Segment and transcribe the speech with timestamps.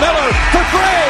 [0.00, 1.08] Miller for three.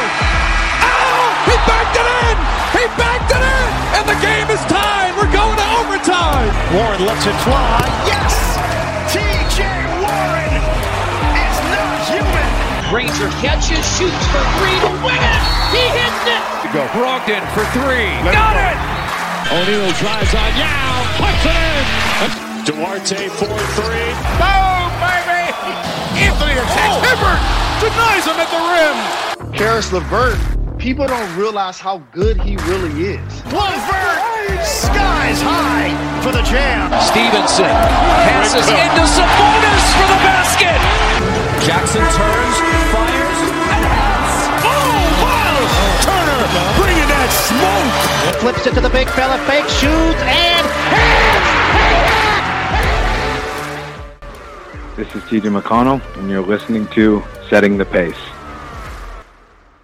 [0.83, 2.35] Oh, he backed it in.
[2.75, 3.67] He backed it in.
[3.95, 5.15] And the game is tied.
[5.15, 6.51] We're going to overtime.
[6.75, 7.79] Warren lets it fly.
[8.03, 8.35] Yes.
[9.09, 9.63] TJ
[10.03, 10.53] Warren
[11.39, 12.49] is not human.
[12.91, 15.41] Granger catches, shoots for three to win it.
[15.71, 16.43] He hits it.
[16.63, 16.83] To go.
[16.93, 18.11] Brogdon for three.
[18.27, 19.55] Let Got it, it.
[19.55, 20.93] O'Neal drives on Yao.
[21.17, 21.95] Puts it in.
[22.65, 23.85] Duarte 4 3.
[24.41, 25.43] Boom, baby.
[26.27, 26.97] Anthony attacks.
[26.97, 27.05] Oh.
[27.05, 28.97] Hibbert denies him at the rim.
[29.53, 30.37] Caris LeVert,
[30.77, 33.43] people don't realize how good he really is.
[33.51, 34.25] LeVert
[34.65, 36.89] skies high for the jam.
[37.01, 37.69] Stephenson
[38.25, 40.79] passes into Sabonis for the basket.
[41.65, 42.57] Jackson turns,
[42.93, 44.33] fires, and hits.
[44.65, 45.57] Oh, wow.
[46.05, 46.45] Turner
[46.79, 48.41] bringing that smoke.
[48.41, 51.65] Flips it to the big fella, fake shoots, and hits.
[54.95, 58.17] This is TJ McConnell, and you're listening to Setting the Pace.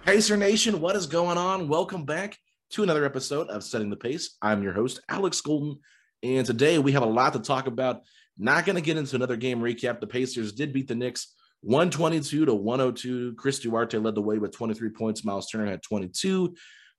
[0.04, 1.68] Pacer Nation, what is going on?
[1.68, 2.36] Welcome back
[2.70, 4.36] to another episode of Setting the Pace.
[4.42, 5.78] I'm your host, Alex Golden,
[6.24, 8.02] and today we have a lot to talk about.
[8.36, 10.00] Not going to get into another game recap.
[10.00, 13.34] The Pacers did beat the Knicks 122 to 102.
[13.36, 15.24] Chris Duarte led the way with 23 points.
[15.24, 16.56] Miles Turner had 22.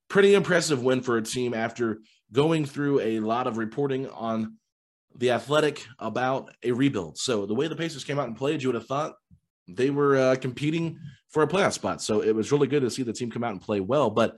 [0.08, 2.00] Pretty impressive win for a team after
[2.32, 4.56] going through a lot of reporting on
[5.18, 7.18] the athletic about a rebuild.
[7.18, 9.16] So the way the Pacers came out and played, you would have thought
[9.68, 12.02] they were uh, competing for a playoff spot.
[12.02, 14.10] So it was really good to see the team come out and play well.
[14.10, 14.38] But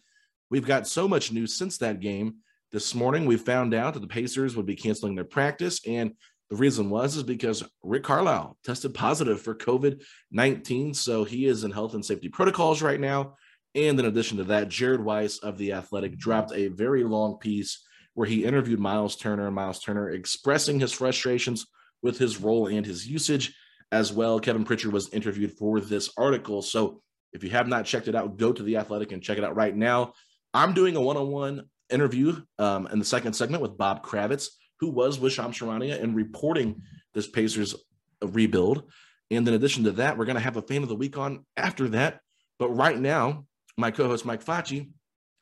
[0.49, 2.35] we've got so much news since that game.
[2.71, 5.81] This morning, we found out that the Pacers would be canceling their practice.
[5.87, 6.13] And
[6.49, 10.93] the reason was is because Rick Carlisle tested positive for COVID 19.
[10.93, 13.35] So he is in health and safety protocols right now.
[13.73, 17.83] And in addition to that, Jared Weiss of The Athletic dropped a very long piece
[18.13, 21.65] where he interviewed Miles Turner Miles Turner expressing his frustrations
[22.01, 23.53] with his role and his usage
[23.91, 24.39] as well.
[24.39, 26.61] Kevin Pritchard was interviewed for this article.
[26.61, 27.01] So
[27.33, 29.55] if you have not checked it out, go to The Athletic and check it out
[29.55, 30.13] right now.
[30.53, 34.47] I'm doing a one on one interview um, in the second segment with Bob Kravitz,
[34.79, 36.81] who was with Shams Charania and reporting
[37.13, 37.75] this Pacers
[38.21, 38.89] rebuild.
[39.31, 41.45] And in addition to that, we're going to have a fan of the week on
[41.57, 42.19] after that.
[42.57, 43.45] But right now,
[43.77, 44.89] my co host Mike Facci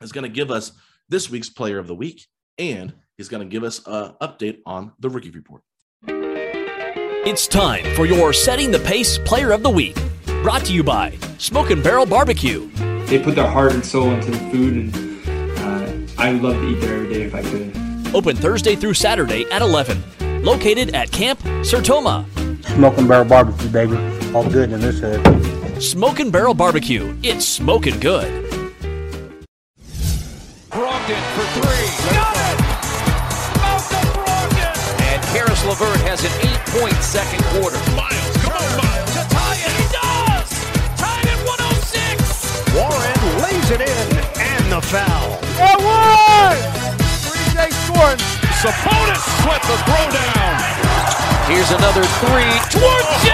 [0.00, 0.72] is going to give us
[1.08, 2.26] this week's player of the week
[2.58, 5.62] and he's going to give us an update on the rookie report.
[7.26, 9.96] It's time for your Setting the Pace Player of the Week.
[10.42, 12.68] Brought to you by Smoke and Barrel Barbecue.
[13.06, 16.68] They put their heart and soul into the food, and uh, I would love to
[16.68, 18.14] eat there every day if I could.
[18.14, 20.02] Open Thursday through Saturday at 11.
[20.42, 22.26] Located at Camp Sertoma.
[22.66, 23.96] Smoke and Barrel Barbecue, baby.
[24.34, 25.82] All good in this hood.
[25.82, 27.16] Smoke and Barrel Barbecue.
[27.22, 28.30] It's smoking good.
[30.68, 31.88] Brogdon for three.
[32.14, 32.60] Got it!
[33.56, 35.00] Malcolm Brogdon!
[35.00, 36.43] And Caris LeVert has an
[36.74, 37.78] eight-point second quarter.
[37.94, 39.10] Miles, come on, Miles.
[39.14, 39.72] To tie it.
[39.78, 40.50] He does!
[40.98, 42.74] Tied at 106!
[42.74, 44.06] Warren lays it in
[44.40, 45.38] and the foul.
[45.58, 46.58] And one!
[47.22, 48.18] 3J scoring.
[48.60, 50.54] Sabonis swept the throwdown.
[51.46, 52.80] Here's another three.
[52.80, 53.33] Duarte!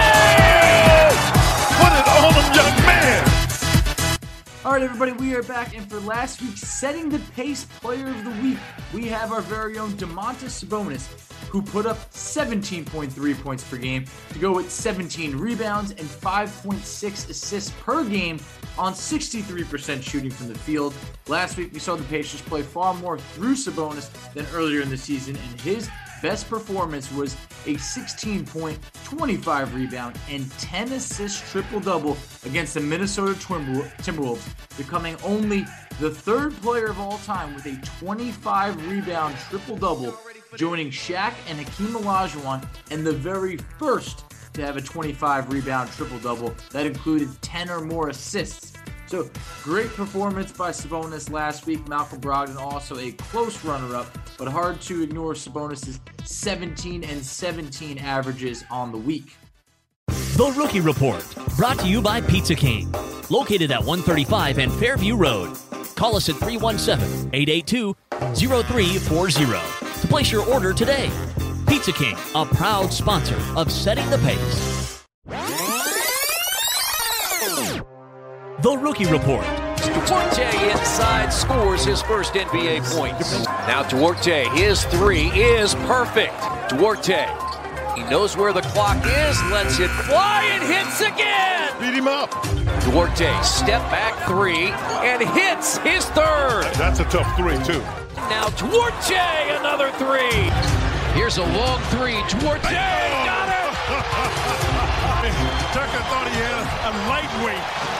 [4.63, 8.23] All right, everybody, we are back, and for last week's Setting the Pace Player of
[8.23, 8.59] the Week,
[8.93, 11.07] we have our very own Domantas Sabonis,
[11.49, 17.71] who put up 17.3 points per game to go with 17 rebounds and 5.6 assists
[17.81, 18.39] per game
[18.77, 20.93] on 63% shooting from the field.
[21.27, 24.97] Last week, we saw the Pacers play far more through Sabonis than earlier in the
[24.97, 25.89] season, and his
[26.21, 27.35] best performance was
[27.65, 35.15] a 16 point, 25 rebound, and 10 assist triple double against the Minnesota Timberwolves, becoming
[35.23, 35.65] only
[35.99, 40.17] the third player of all time with a 25 rebound triple double,
[40.55, 46.19] joining Shaq and Hakeem Olajuwon, and the very first to have a 25 rebound triple
[46.19, 48.73] double that included 10 or more assists.
[49.11, 49.29] So
[49.61, 51.85] great performance by Sabonis last week.
[51.85, 58.63] Malcolm Brogdon also a close runner-up, but hard to ignore Sabonis's 17 and 17 averages
[58.71, 59.35] on the week.
[60.07, 61.25] The Rookie Report,
[61.57, 62.89] brought to you by Pizza King,
[63.29, 65.57] located at 135 and Fairview Road.
[65.95, 67.93] Call us at 317 882
[68.33, 69.33] 0340
[69.99, 71.11] to place your order today.
[71.67, 75.70] Pizza King, a proud sponsor of Setting the Pace.
[78.61, 79.43] The Rookie Report.
[79.81, 83.19] Duarte inside scores his first NBA point.
[83.65, 86.33] Now Duarte, his three is perfect.
[86.69, 87.25] Duarte,
[87.95, 91.73] he knows where the clock is, lets it fly and hits again.
[91.81, 92.29] Beat him up.
[92.85, 94.69] Duarte, step back three
[95.01, 96.69] and hits his third.
[96.75, 97.81] That's a tough three, too.
[98.29, 100.51] Now Duarte, another three.
[101.17, 102.21] Here's a long three.
[102.29, 103.25] Duarte oh.
[103.25, 103.61] got it.
[105.73, 107.90] Tucker thought he had a lightweight.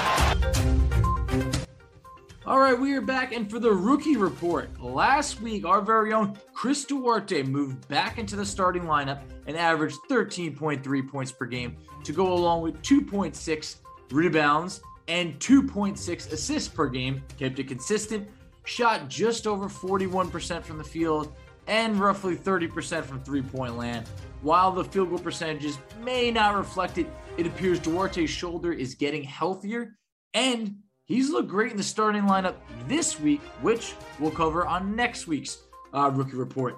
[2.52, 6.38] All right, we are back, and for the rookie report, last week our very own
[6.54, 12.12] Chris Duarte moved back into the starting lineup and averaged 13.3 points per game to
[12.12, 13.76] go along with 2.6
[14.12, 17.24] rebounds and 2.6 assists per game.
[17.40, 18.28] Kept it consistent,
[18.66, 21.34] shot just over 41% from the field
[21.68, 24.10] and roughly 30% from three point land.
[24.42, 27.08] While the field goal percentages may not reflect it,
[27.38, 29.96] it appears Duarte's shoulder is getting healthier
[30.34, 30.76] and
[31.12, 32.56] He's looked great in the starting lineup
[32.88, 35.64] this week, which we'll cover on next week's
[35.94, 36.78] uh, rookie report.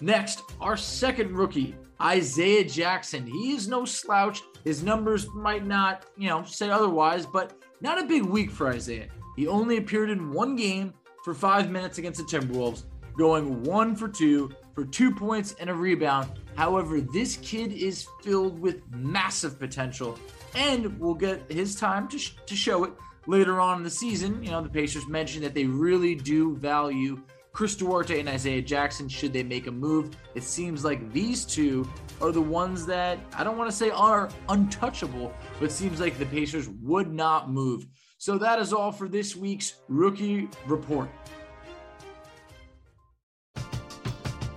[0.00, 3.24] Next, our second rookie, Isaiah Jackson.
[3.24, 4.42] He is no slouch.
[4.64, 9.06] His numbers might not, you know, say otherwise, but not a big week for Isaiah.
[9.36, 10.92] He only appeared in one game
[11.24, 12.82] for five minutes against the Timberwolves,
[13.16, 16.28] going one for two for two points and a rebound.
[16.56, 20.18] However, this kid is filled with massive potential,
[20.56, 22.92] and we'll get his time to, sh- to show it
[23.28, 27.20] later on in the season, you know, the Pacers mentioned that they really do value
[27.52, 30.16] Chris Duarte and Isaiah Jackson should they make a move.
[30.34, 31.86] It seems like these two
[32.22, 36.26] are the ones that I don't want to say are untouchable, but seems like the
[36.26, 37.86] Pacers would not move.
[38.16, 41.10] So that is all for this week's rookie report.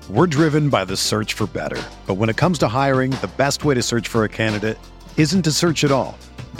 [0.09, 1.81] We're driven by the search for better.
[2.07, 4.77] But when it comes to hiring, the best way to search for a candidate
[5.17, 6.17] isn't to search at all.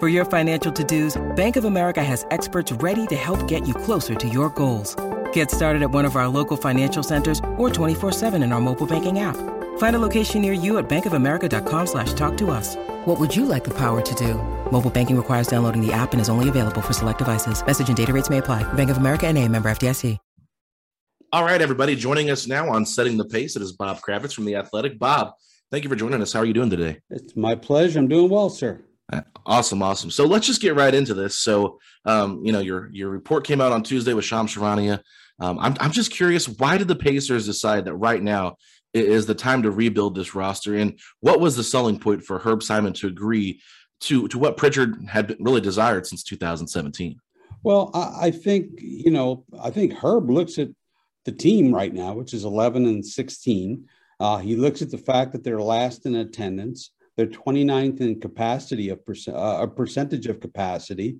[0.00, 4.16] For your financial to-dos, Bank of America has experts ready to help get you closer
[4.16, 4.96] to your goals.
[5.32, 9.20] Get started at one of our local financial centers or 24-7 in our mobile banking
[9.20, 9.36] app.
[9.78, 12.74] Find a location near you at bankofamerica.com slash talk to us.
[13.04, 14.34] What would you like the power to do?
[14.72, 17.64] Mobile banking requires downloading the app and is only available for select devices.
[17.64, 18.64] Message and data rates may apply.
[18.74, 20.18] Bank of America and a member FDIC.
[21.32, 21.96] All right, everybody.
[21.96, 25.00] Joining us now on Setting the Pace, it is Bob Kravitz from The Athletic.
[25.00, 25.32] Bob,
[25.72, 26.32] thank you for joining us.
[26.32, 27.00] How are you doing today?
[27.10, 27.98] It's my pleasure.
[27.98, 28.80] I'm doing well, sir.
[29.12, 30.10] Uh, awesome, awesome.
[30.10, 31.38] So let's just get right into this.
[31.38, 35.00] So, um, you know, your your report came out on Tuesday with Shams Charania.
[35.40, 38.56] Um, I'm I'm just curious, why did the Pacers decide that right now
[38.92, 40.76] is the time to rebuild this roster?
[40.76, 43.60] And what was the selling point for Herb Simon to agree
[44.00, 47.20] to to what Pritchard had really desired since 2017?
[47.62, 50.68] Well, I, I think you know, I think Herb looks at
[51.24, 53.84] the team right now, which is 11 and 16.
[53.84, 58.20] Uh, Uh, he looks at the fact that they're last in attendance, they're 29th in
[58.20, 61.16] capacity of percent, uh, a percentage of capacity,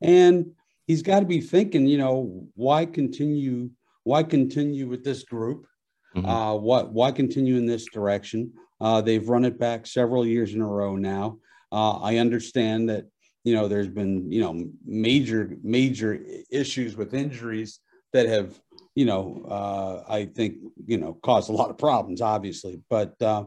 [0.00, 0.46] and
[0.86, 3.70] he's got to be thinking, you know, why continue?
[4.04, 5.66] Why continue with this group?
[6.14, 6.26] Mm-hmm.
[6.26, 6.92] Uh, what?
[6.92, 8.52] Why continue in this direction?
[8.80, 11.38] Uh, they've run it back several years in a row now.
[11.72, 13.06] Uh, I understand that
[13.44, 17.80] you know there's been you know major major issues with injuries
[18.12, 18.58] that have
[18.94, 22.80] you know uh, I think you know caused a lot of problems, obviously.
[22.88, 23.44] But uh,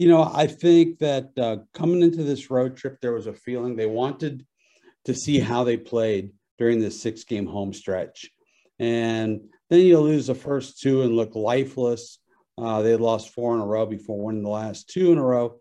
[0.00, 3.76] you know I think that uh, coming into this road trip, there was a feeling
[3.76, 4.46] they wanted
[5.04, 8.30] to see how they played during this six game home stretch,
[8.78, 9.40] and
[9.70, 12.18] then you lose the first two and look lifeless
[12.60, 15.56] uh, they lost four in a row before winning the last two in a row.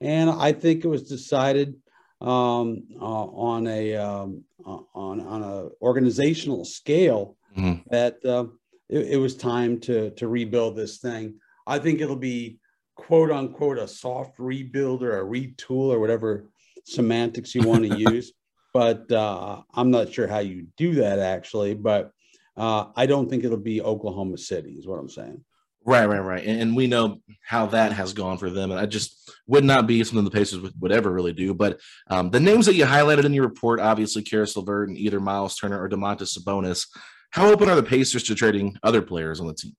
[0.00, 1.74] And I think it was decided
[2.20, 7.82] um, uh, on a um, uh, on on a organizational scale mm-hmm.
[7.90, 8.46] that uh,
[8.88, 11.38] it, it, was time to to rebuild this thing.
[11.66, 12.58] I think it'll be
[12.98, 16.50] quote unquote a soft rebuild or a retool or whatever
[16.84, 18.32] semantics you want to use.
[18.74, 21.74] But uh, I'm not sure how you do that actually.
[21.74, 22.10] But
[22.56, 25.42] uh, I don't think it'll be Oklahoma City, is what I'm saying.
[25.84, 26.44] Right, right, right.
[26.44, 28.72] And, and, we know how that has gone for them.
[28.72, 31.54] And I just would not be something the Pacers would, would ever really do.
[31.54, 35.20] But um, the names that you highlighted in your report, obviously Caris LeVert and either
[35.20, 36.86] Miles Turner or Domantas Sabonis.
[37.30, 39.72] How open are the Pacers to trading other players on the team?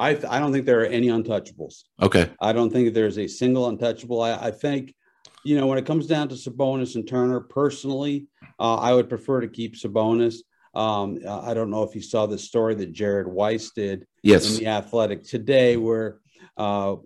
[0.00, 1.82] I, I don't think there are any untouchables.
[2.00, 2.30] Okay.
[2.40, 4.22] I don't think there's a single untouchable.
[4.22, 4.94] I, I think,
[5.44, 8.26] you know, when it comes down to Sabonis and Turner, personally,
[8.58, 10.36] uh, I would prefer to keep Sabonis.
[10.74, 14.50] Um, I don't know if you saw the story that Jared Weiss did yes.
[14.50, 16.20] in the Athletic today, where
[16.56, 16.96] uh,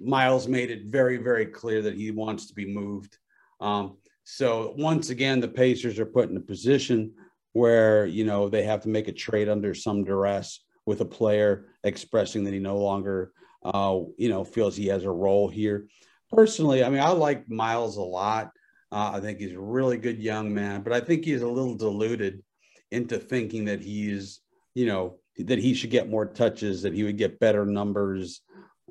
[0.00, 3.16] Miles made it very, very clear that he wants to be moved.
[3.60, 7.12] Um, so once again, the Pacers are put in a position
[7.52, 11.66] where you know they have to make a trade under some duress with a player
[11.84, 13.32] expressing that he no longer,
[13.64, 15.88] uh, you know, feels he has a role here.
[16.30, 18.50] Personally, I mean, I like Miles a lot.
[18.92, 21.76] Uh, I think he's a really good young man, but I think he's a little
[21.76, 22.42] deluded
[22.90, 24.40] into thinking that he's,
[24.74, 28.40] you know, that he should get more touches, that he would get better numbers.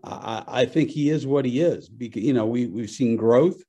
[0.03, 1.89] I, I think he is what he is.
[1.89, 3.62] Because, you know, we, we've seen growth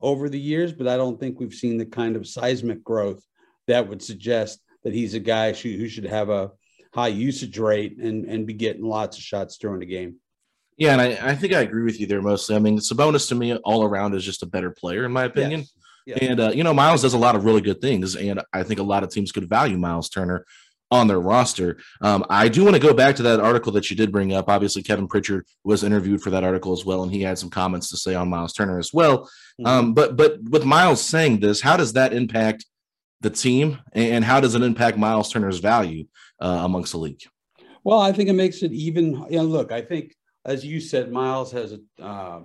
[0.00, 3.22] over the years, but I don't think we've seen the kind of seismic growth
[3.66, 6.50] that would suggest that he's a guy who should have a
[6.94, 10.16] high usage rate and, and be getting lots of shots during the game.
[10.76, 12.56] Yeah, and I, I think I agree with you there mostly.
[12.56, 15.64] I mean, Sabonis to me all around is just a better player, in my opinion.
[16.06, 16.18] Yes.
[16.20, 18.80] And uh, you know, Miles does a lot of really good things, and I think
[18.80, 20.44] a lot of teams could value Miles Turner
[20.90, 21.78] on their roster.
[22.00, 24.48] Um, I do want to go back to that article that you did bring up.
[24.48, 27.88] Obviously, Kevin Pritchard was interviewed for that article as well, and he had some comments
[27.90, 29.24] to say on Miles Turner as well.
[29.60, 29.66] Mm-hmm.
[29.66, 32.66] Um, but but with Miles saying this, how does that impact
[33.24, 36.04] the team, and how does it impact Miles Turner's value
[36.40, 37.22] uh, amongst the league?
[37.82, 39.26] Well, I think it makes it even.
[39.28, 40.14] You know, look, I think
[40.44, 42.02] as you said, Miles has a.
[42.02, 42.42] Uh,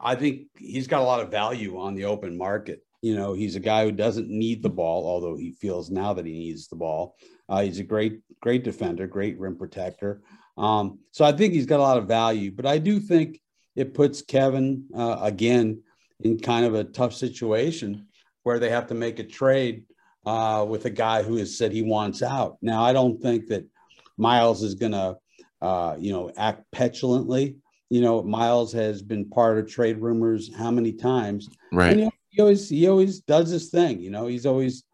[0.00, 2.82] I think he's got a lot of value on the open market.
[3.02, 6.26] You know, he's a guy who doesn't need the ball, although he feels now that
[6.26, 7.16] he needs the ball.
[7.48, 10.22] Uh, he's a great, great defender, great rim protector.
[10.56, 13.40] Um, so I think he's got a lot of value, but I do think
[13.74, 15.82] it puts Kevin uh, again
[16.20, 18.06] in kind of a tough situation
[18.42, 19.84] where they have to make a trade
[20.24, 22.58] uh, with a guy who has said he wants out.
[22.62, 23.66] Now, I don't think that
[24.16, 25.16] Miles is going to,
[25.60, 27.56] uh, you know, act petulantly.
[27.90, 31.48] You know, Miles has been part of trade rumors how many times?
[31.72, 31.92] Right.
[31.92, 34.00] And, you he always he always does his thing.
[34.00, 34.84] You know, he's always,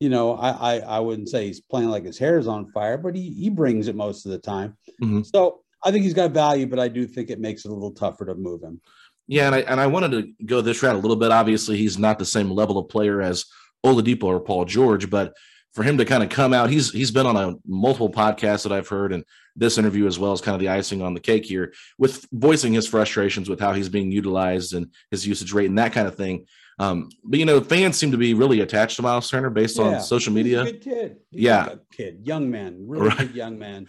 [0.00, 2.98] you know, I I, I wouldn't say he's playing like his hair is on fire,
[2.98, 4.76] but he he brings it most of the time.
[5.02, 5.22] Mm-hmm.
[5.22, 7.92] So I think he's got value, but I do think it makes it a little
[7.92, 8.80] tougher to move him.
[9.28, 11.30] Yeah, and I and I wanted to go this route a little bit.
[11.30, 13.44] Obviously, he's not the same level of player as
[13.84, 15.34] Oladipo or Paul George, but
[15.72, 18.72] for him to kind of come out, he's he's been on a multiple podcasts that
[18.72, 19.24] I've heard, and
[19.56, 22.72] this interview as well as kind of the icing on the cake here, with voicing
[22.72, 26.16] his frustrations with how he's being utilized and his usage rate and that kind of
[26.16, 26.46] thing.
[26.78, 29.84] Um, but you know, fans seem to be really attached to Miles Turner based yeah.
[29.84, 30.64] on social media.
[30.64, 31.16] good kid.
[31.30, 33.18] He's yeah, like kid, young man, really right.
[33.18, 33.86] good young man.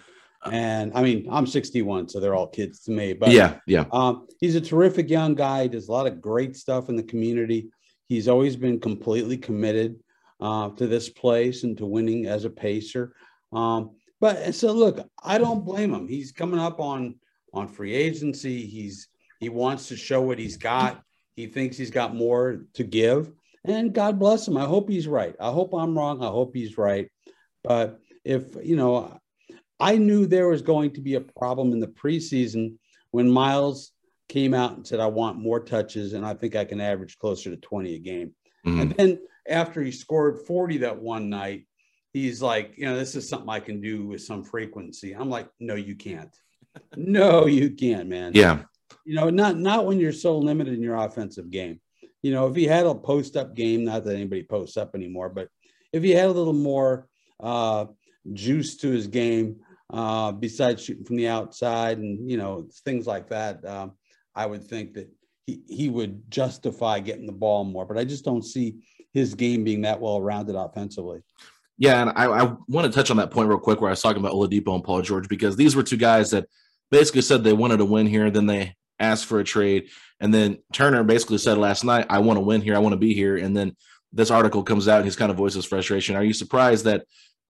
[0.52, 3.14] And I mean, I'm 61, so they're all kids to me.
[3.14, 3.86] But yeah, yeah.
[3.92, 5.64] Um, he's a terrific young guy.
[5.64, 7.70] He does a lot of great stuff in the community.
[8.12, 10.04] He's always been completely committed
[10.42, 13.16] uh, to this place and to winning as a pacer.
[13.54, 16.10] Um, but so look, I don't blame him.
[16.10, 17.16] He's coming up on
[17.54, 18.66] on free agency.
[18.66, 19.08] He's
[19.40, 21.02] he wants to show what he's got.
[21.38, 23.32] He thinks he's got more to give.
[23.64, 24.58] And God bless him.
[24.58, 25.34] I hope he's right.
[25.40, 26.22] I hope I'm wrong.
[26.22, 27.10] I hope he's right.
[27.64, 29.18] But if, you know,
[29.80, 32.76] I knew there was going to be a problem in the preseason
[33.12, 33.94] when Miles
[34.32, 37.50] came out and said, I want more touches and I think I can average closer
[37.50, 38.34] to 20 a game.
[38.66, 38.80] Mm-hmm.
[38.80, 41.68] And then after he scored 40 that one night,
[42.14, 45.12] he's like, you know, this is something I can do with some frequency.
[45.12, 46.34] I'm like, no, you can't.
[46.96, 48.32] no, you can't, man.
[48.34, 48.60] Yeah.
[49.06, 51.82] You know, not not when you're so limited in your offensive game.
[52.22, 55.30] You know, if he had a post up game, not that anybody posts up anymore,
[55.30, 55.50] but
[55.92, 57.08] if he had a little more
[57.40, 57.86] uh,
[58.32, 59.58] juice to his game,
[59.92, 63.94] uh, besides shooting from the outside and you know things like that, um,
[64.36, 65.10] I would think that
[65.46, 67.86] he he would justify getting the ball more.
[67.86, 68.78] But I just don't see
[69.14, 71.22] his game being that well rounded offensively.
[71.78, 74.02] Yeah, and I, I want to touch on that point real quick where I was
[74.02, 76.48] talking about Oladipo and Paul George because these were two guys that
[76.92, 80.60] basically said they wanted to win here, then they asked for a trade, and then
[80.74, 83.38] Turner basically said last night, "I want to win here, I want to be here,"
[83.38, 83.76] and then
[84.14, 86.16] this article comes out and he's kind of voices frustration.
[86.16, 87.06] Are you surprised that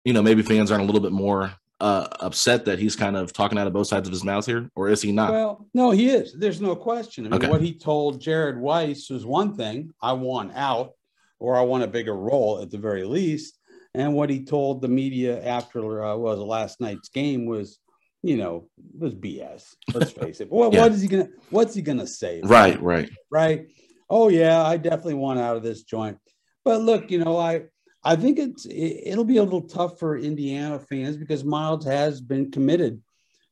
[0.04, 3.32] you know maybe fans aren't a little bit more uh, upset that he's kind of
[3.34, 5.32] talking out of both sides of his mouth here, or is he not?
[5.32, 6.34] Well, no, he is.
[6.34, 7.26] There's no question.
[7.26, 7.50] I mean, Okay.
[7.50, 10.92] what he told Jared Weiss was one thing: I want out,
[11.40, 13.56] or I want a bigger role at the very least.
[13.96, 17.80] And what he told the media after uh, was last night's game was,
[18.22, 19.74] you know, was BS.
[19.94, 20.52] Let's face it.
[20.52, 20.82] What, Yeah.
[20.84, 21.30] what is he gonna?
[21.50, 22.42] What's he gonna say?
[22.44, 23.10] Right, right.
[23.32, 23.68] right?
[24.10, 26.18] Oh yeah, I definitely want out of this joint.
[26.66, 27.64] But look, you know, I
[28.10, 32.20] I think it's it, it'll be a little tough for Indiana fans because Miles has
[32.20, 33.04] been committed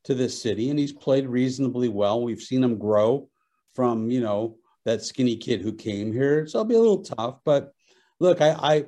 [0.06, 2.24] to this city and he's played reasonably well.
[2.24, 3.30] We've seen him grow
[3.76, 7.36] from you know that skinny kid who came here, so it'll be a little tough.
[7.46, 7.72] But
[8.20, 8.86] look, I I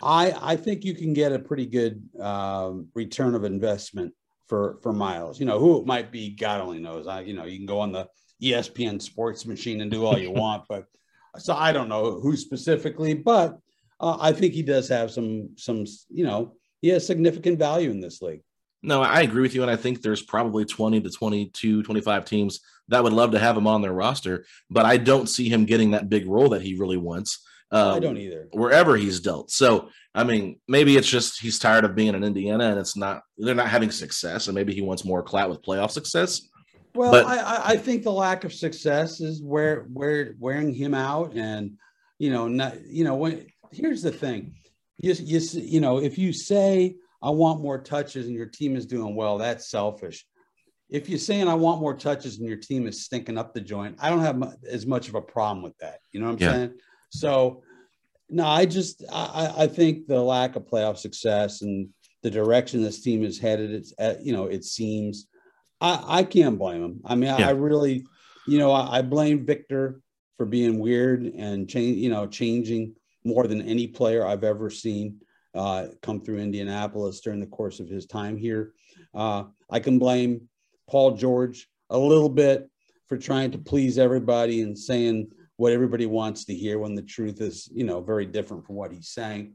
[0.00, 4.14] I, I think you can get a pretty good um, return of investment
[4.48, 5.38] for for Miles.
[5.38, 7.06] You know who it might be, God only knows.
[7.06, 8.08] I you know you can go on the
[8.42, 10.86] ESPN Sports Machine and do all you want, but
[11.36, 13.58] so I don't know who specifically, but
[14.00, 18.00] uh, I think he does have some some you know he has significant value in
[18.00, 18.42] this league.
[18.82, 19.62] No, I agree with you.
[19.62, 23.56] And I think there's probably 20 to 22, 25 teams that would love to have
[23.56, 26.74] him on their roster, but I don't see him getting that big role that he
[26.78, 27.42] really wants.
[27.70, 28.48] Um, I don't either.
[28.52, 29.50] Wherever he's dealt.
[29.50, 33.22] So, I mean, maybe it's just he's tired of being in Indiana and it's not,
[33.38, 34.48] they're not having success.
[34.48, 36.42] And maybe he wants more clout with playoff success.
[36.94, 40.92] Well, But- I, I- I think the lack of success is where where wearing him
[40.92, 41.78] out, and
[42.18, 43.46] you know, not you know when.
[43.74, 44.54] Here's the thing,
[44.98, 48.86] you you you know, if you say I want more touches and your team is
[48.86, 50.24] doing well, that's selfish.
[50.90, 53.96] If you're saying I want more touches and your team is stinking up the joint,
[53.98, 55.98] I don't have as much of a problem with that.
[56.12, 56.52] You know what I'm Yeah.
[56.52, 56.74] saying?
[57.10, 57.62] So,
[58.28, 59.24] no, I just I,
[59.56, 61.88] I I think the lack of playoff success and
[62.22, 65.26] the direction this team is headed, it's uh, you know, it seems.
[65.80, 67.00] I, I can't blame them.
[67.04, 68.06] I mean, I, I really,
[68.46, 70.00] you know, I, I blame Victor
[70.38, 75.20] for being weird and change, you know, changing more than any player I've ever seen
[75.54, 78.72] uh, come through Indianapolis during the course of his time here.
[79.14, 80.48] Uh, I can blame
[80.88, 82.68] Paul George a little bit
[83.06, 87.40] for trying to please everybody and saying what everybody wants to hear when the truth
[87.40, 89.54] is, you know, very different from what he's saying.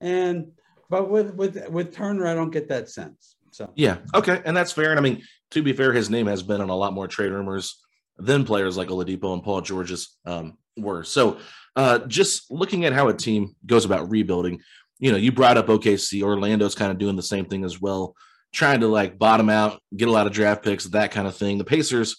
[0.00, 0.52] And
[0.88, 3.36] but with with with Turner, I don't get that sense.
[3.50, 3.98] So Yeah.
[4.14, 4.40] Okay.
[4.44, 4.90] And that's fair.
[4.90, 7.32] And I mean, to be fair, his name has been on a lot more trade
[7.32, 7.82] rumors
[8.18, 11.02] than players like Oladipo and Paul George's um, were.
[11.02, 11.38] So
[11.76, 14.60] uh, just looking at how a team goes about rebuilding,
[14.98, 16.22] you know, you brought up OKC.
[16.22, 18.14] Orlando's kind of doing the same thing as well,
[18.52, 21.58] trying to like bottom out, get a lot of draft picks, that kind of thing.
[21.58, 22.16] The Pacers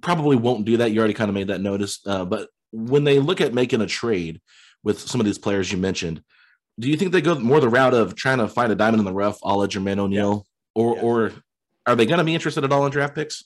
[0.00, 0.92] probably won't do that.
[0.92, 2.00] You already kind of made that notice.
[2.06, 4.40] Uh, but when they look at making a trade
[4.82, 6.22] with some of these players you mentioned,
[6.78, 9.04] do you think they go more the route of trying to find a diamond in
[9.04, 11.32] the rough, a la Jermaine O'Neal, or or
[11.86, 13.44] are they going to be interested at all in draft picks?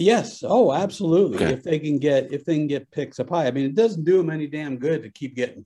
[0.00, 0.42] Yes.
[0.46, 1.36] Oh, absolutely.
[1.36, 1.52] Okay.
[1.52, 4.04] If they can get if they can get picks up high, I mean, it doesn't
[4.04, 5.64] do them any damn good to keep getting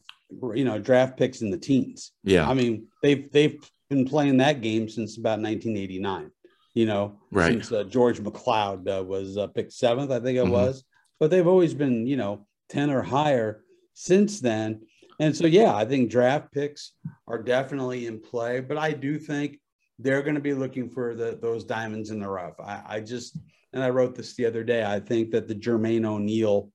[0.54, 2.12] you know draft picks in the teens.
[2.24, 2.48] Yeah.
[2.48, 6.30] I mean, they've they've been playing that game since about 1989.
[6.74, 7.52] You know, Right.
[7.52, 10.50] since uh, George McCloud uh, was uh, picked seventh, I think it Mhm.
[10.50, 10.82] was.
[11.20, 13.62] But they've always been you know ten or higher
[13.94, 14.80] since then.
[15.20, 16.90] And so, yeah, I think draft picks
[17.28, 18.58] are definitely in play.
[18.60, 19.60] But I do think
[20.00, 22.58] they're going to be looking for the those diamonds in the rough.
[22.58, 23.38] I, I just
[23.74, 24.84] and I wrote this the other day.
[24.84, 26.70] I think that the Jermaine O'Neal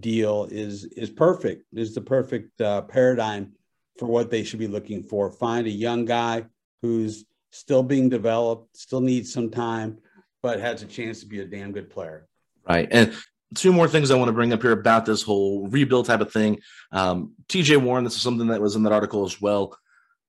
[0.00, 1.66] deal is is perfect.
[1.74, 3.52] Is the perfect uh, paradigm
[3.98, 5.30] for what they should be looking for.
[5.30, 6.46] Find a young guy
[6.82, 9.98] who's still being developed, still needs some time,
[10.42, 12.26] but has a chance to be a damn good player.
[12.68, 12.88] Right.
[12.90, 13.14] And
[13.54, 16.32] two more things I want to bring up here about this whole rebuild type of
[16.32, 16.58] thing.
[16.90, 19.78] Um, TJ Warren, this is something that was in that article as well,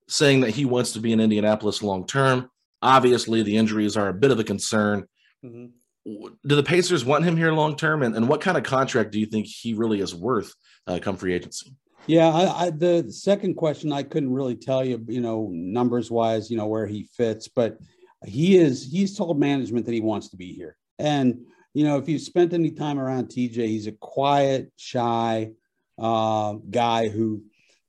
[0.07, 2.51] saying that he wants to be in Indianapolis long term.
[2.83, 5.05] Obviously, the injuries are a bit of a concern.
[5.43, 5.71] Mhm.
[6.05, 8.03] Do the Pacers want him here long term?
[8.03, 10.53] And, and what kind of contract do you think he really is worth
[10.85, 11.75] uh, come free agency?
[12.07, 16.51] Yeah, I, I the second question I couldn't really tell you, you know, numbers wise,
[16.51, 17.79] you know, where he fits, but
[18.25, 20.77] he is he's told management that he wants to be here.
[20.99, 25.51] And you know, if you've spent any time around TJ, he's a quiet, shy
[25.97, 27.43] uh, guy who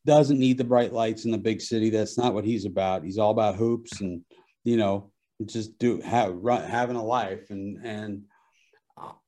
[0.07, 1.90] doesn't need the bright lights in the big city.
[1.90, 3.05] That's not what he's about.
[3.05, 4.22] He's all about hoops and
[4.64, 5.12] you know,
[5.44, 8.22] just do have run, having a life and and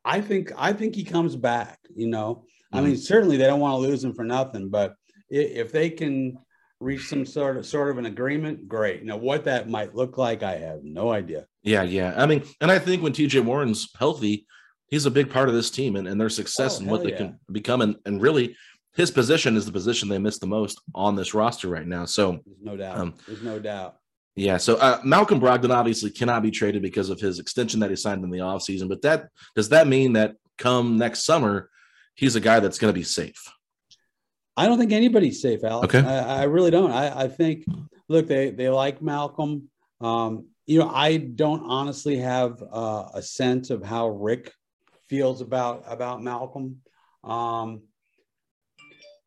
[0.05, 1.79] I think I think he comes back.
[1.95, 4.95] You know, I mean, certainly they don't want to lose him for nothing, but
[5.29, 6.39] if they can
[6.81, 9.05] reach some sort of sort of an agreement, great.
[9.05, 11.47] Now, what that might look like, I have no idea.
[11.63, 12.15] Yeah, yeah.
[12.17, 14.47] I mean, and I think when TJ Warren's healthy,
[14.87, 17.11] he's a big part of this team and, and their success Oh, and what they
[17.11, 17.17] yeah.
[17.17, 17.83] can become.
[17.83, 18.57] And, and really,
[18.95, 22.05] his position is the position they miss the most on this roster right now.
[22.05, 22.99] So, There's no doubt.
[22.99, 23.97] Um, There's no doubt.
[24.39, 24.57] Yeah.
[24.57, 28.25] So, uh, Malcolm Brogdon obviously cannot be traded because of his extension that he signed
[28.25, 28.89] in the offseason.
[28.89, 31.71] But that does that mean that come next summer,
[32.15, 33.51] he's a guy that's going to be safe?
[34.57, 35.95] I don't think anybody's safe, Alex.
[35.95, 36.07] Okay.
[36.07, 36.91] I, I really don't.
[36.91, 37.65] I, I think,
[38.09, 39.71] look, they they like Malcolm.
[40.01, 44.53] Um, you know, I don't honestly have uh, a sense of how Rick
[45.09, 46.81] feels about about Malcolm.
[47.25, 47.83] Um,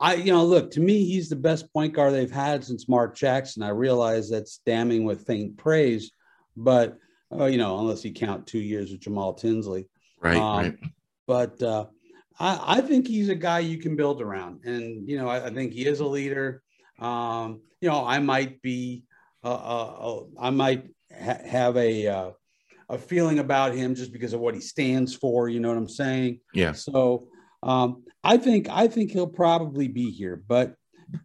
[0.02, 3.16] I, you know, look to me, he's the best point guard they've had since Mark
[3.16, 3.62] Jackson.
[3.62, 6.12] I realize that's damning with faint praise,
[6.58, 6.98] but
[7.32, 9.88] uh, you know, unless you count two years with Jamal Tinsley,
[10.20, 10.38] Right.
[10.38, 10.78] Um, right.
[11.28, 11.86] but uh,
[12.40, 15.50] I, I think he's a guy you can build around, and you know, I, I
[15.52, 16.62] think he is a leader.
[17.00, 19.04] Um, you know, I might be,
[19.44, 22.32] uh, uh, uh, I might ha- have a uh,
[22.90, 25.50] a feeling about him just because of what he stands for.
[25.50, 26.42] You know what I'm saying?
[26.54, 26.74] Yeah.
[26.74, 27.28] So
[27.64, 30.76] um, I think I think he'll probably be here, but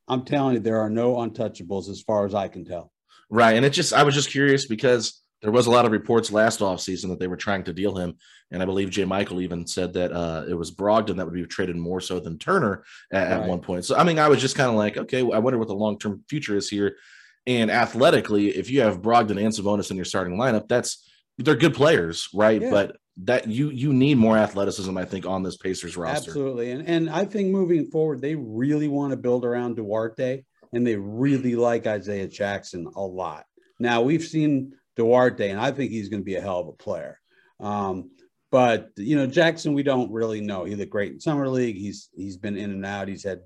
[0.09, 2.93] I'm telling you, there are no untouchables as far as I can tell.
[3.31, 3.57] Right.
[3.57, 6.61] And it just, I was just curious because there was a lot of reports last
[6.61, 8.17] offseason that they were trying to deal him.
[8.51, 11.45] And I believe Jay Michael even said that uh, it was Brogdon that would be
[11.47, 13.49] traded more so than Turner at, at Right.
[13.49, 13.85] one point.
[13.85, 15.99] So, I mean, I was just kind of like, okay, I wonder what the long
[15.99, 16.97] term future is here.
[17.47, 21.75] And athletically, if you have Brogdon and Sabonis in your starting lineup, that's they're good
[21.75, 22.61] players, right?
[22.61, 22.71] Yeah.
[22.71, 26.31] But that you you need more athleticism, I think, on this Pacers roster.
[26.31, 26.71] Absolutely.
[26.71, 30.97] And and I think moving forward, they really want to build around Duarte and they
[30.97, 33.47] really like Isaiah Jackson a lot.
[33.79, 36.73] Now we've seen Duarte, and I think he's going to be a hell of a
[36.73, 37.21] player.
[37.61, 38.11] Um,
[38.51, 40.65] but you know, Jackson, we don't really know.
[40.65, 41.77] He looked great in summer league.
[41.77, 43.09] He's he's been in and out.
[43.09, 43.41] He's had,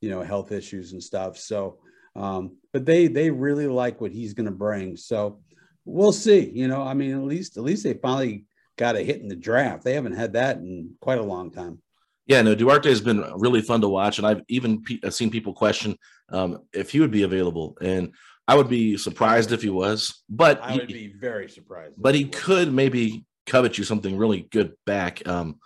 [0.00, 1.38] you know, health issues and stuff.
[1.38, 1.78] So
[2.16, 4.96] um, but they they really like what he's going to bring.
[4.96, 5.40] So
[5.84, 6.50] we'll see.
[6.50, 8.44] You know, I mean, at least at least they finally
[8.76, 9.84] got a hit in the draft.
[9.84, 11.80] They haven't had that in quite a long time.
[12.26, 15.30] Yeah, no, Duarte has been really fun to watch, and I've even pe- uh, seen
[15.30, 15.96] people question
[16.30, 18.12] um, if he would be available, and
[18.48, 21.94] I would be surprised if he was, but I he, would be very surprised.
[21.98, 25.58] but he could maybe covet you something really good back um,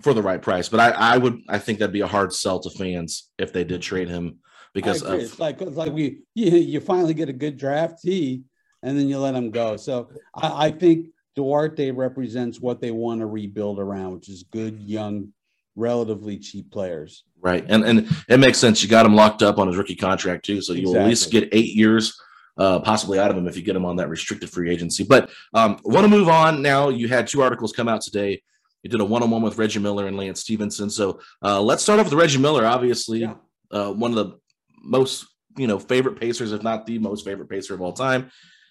[0.00, 0.68] for the right price.
[0.68, 3.62] But I, I would, I think that'd be a hard sell to fans if they
[3.62, 4.38] did trade him
[4.74, 8.42] because of it's like it's like we you, you finally get a good draftee
[8.82, 9.76] and then you let him go.
[9.76, 14.82] So I, I think Duarte represents what they want to rebuild around, which is good,
[14.82, 15.32] young,
[15.76, 17.22] relatively cheap players.
[17.40, 18.82] right, and and it makes sense.
[18.82, 21.48] You got him locked up on his rookie contract too, so you'll at least get
[21.52, 22.20] eight years.
[22.56, 25.04] Uh, possibly out of him if you get him on that restricted free agency.
[25.04, 26.88] But um, want to move on now.
[26.88, 28.42] You had two articles come out today.
[28.82, 30.90] You did a one-on-one with Reggie Miller and Lance Stephenson.
[30.90, 32.66] So uh, let's start off with Reggie Miller.
[32.66, 33.34] Obviously, Yeah.
[33.70, 34.40] uh, one of the
[34.82, 35.24] most
[35.56, 38.28] you know favorite Pacers, if not the most favorite Pacer of all time.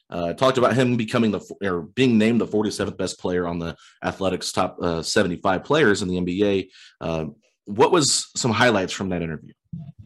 [0.09, 3.75] Uh, talked about him becoming the or being named the 47th best player on the
[4.03, 6.69] Athletics top uh, 75 players in the NBA.
[7.01, 7.25] Uh,
[7.65, 9.51] what was some highlights from that interview?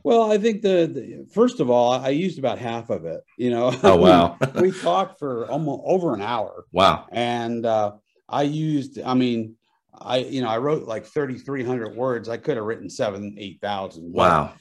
[0.04, 3.22] Well, I think the, the first of all, I used about half of it.
[3.38, 4.38] You know, Oh, wow.
[4.56, 6.66] we, we talked for almost over an hour.
[6.72, 7.06] Wow.
[7.12, 7.92] and uh,
[8.28, 9.00] I used.
[9.00, 9.56] I mean,
[9.94, 12.28] I you know I wrote like thirty three hundred words.
[12.30, 14.12] I could have written seven, eight thousand.
[14.12, 14.54] Wow.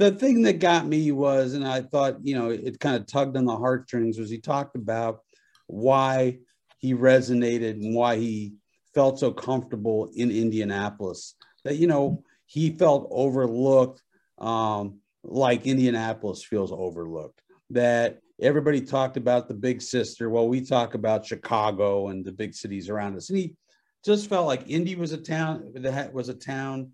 [0.00, 3.36] The thing that got me was, and I thought you know it kind of tugged
[3.36, 5.20] on the heartstrings, was he talked about
[5.66, 6.38] why
[6.78, 8.54] he resonated and why he
[8.94, 11.34] felt so comfortable in Indianapolis.
[11.64, 14.02] That you know he felt overlooked,
[14.38, 17.42] um, like Indianapolis feels overlooked.
[17.68, 20.30] That everybody talked about the big sister.
[20.30, 23.54] Well, we talk about Chicago and the big cities around us, and he
[24.02, 26.92] just felt like Indy was a town that was a town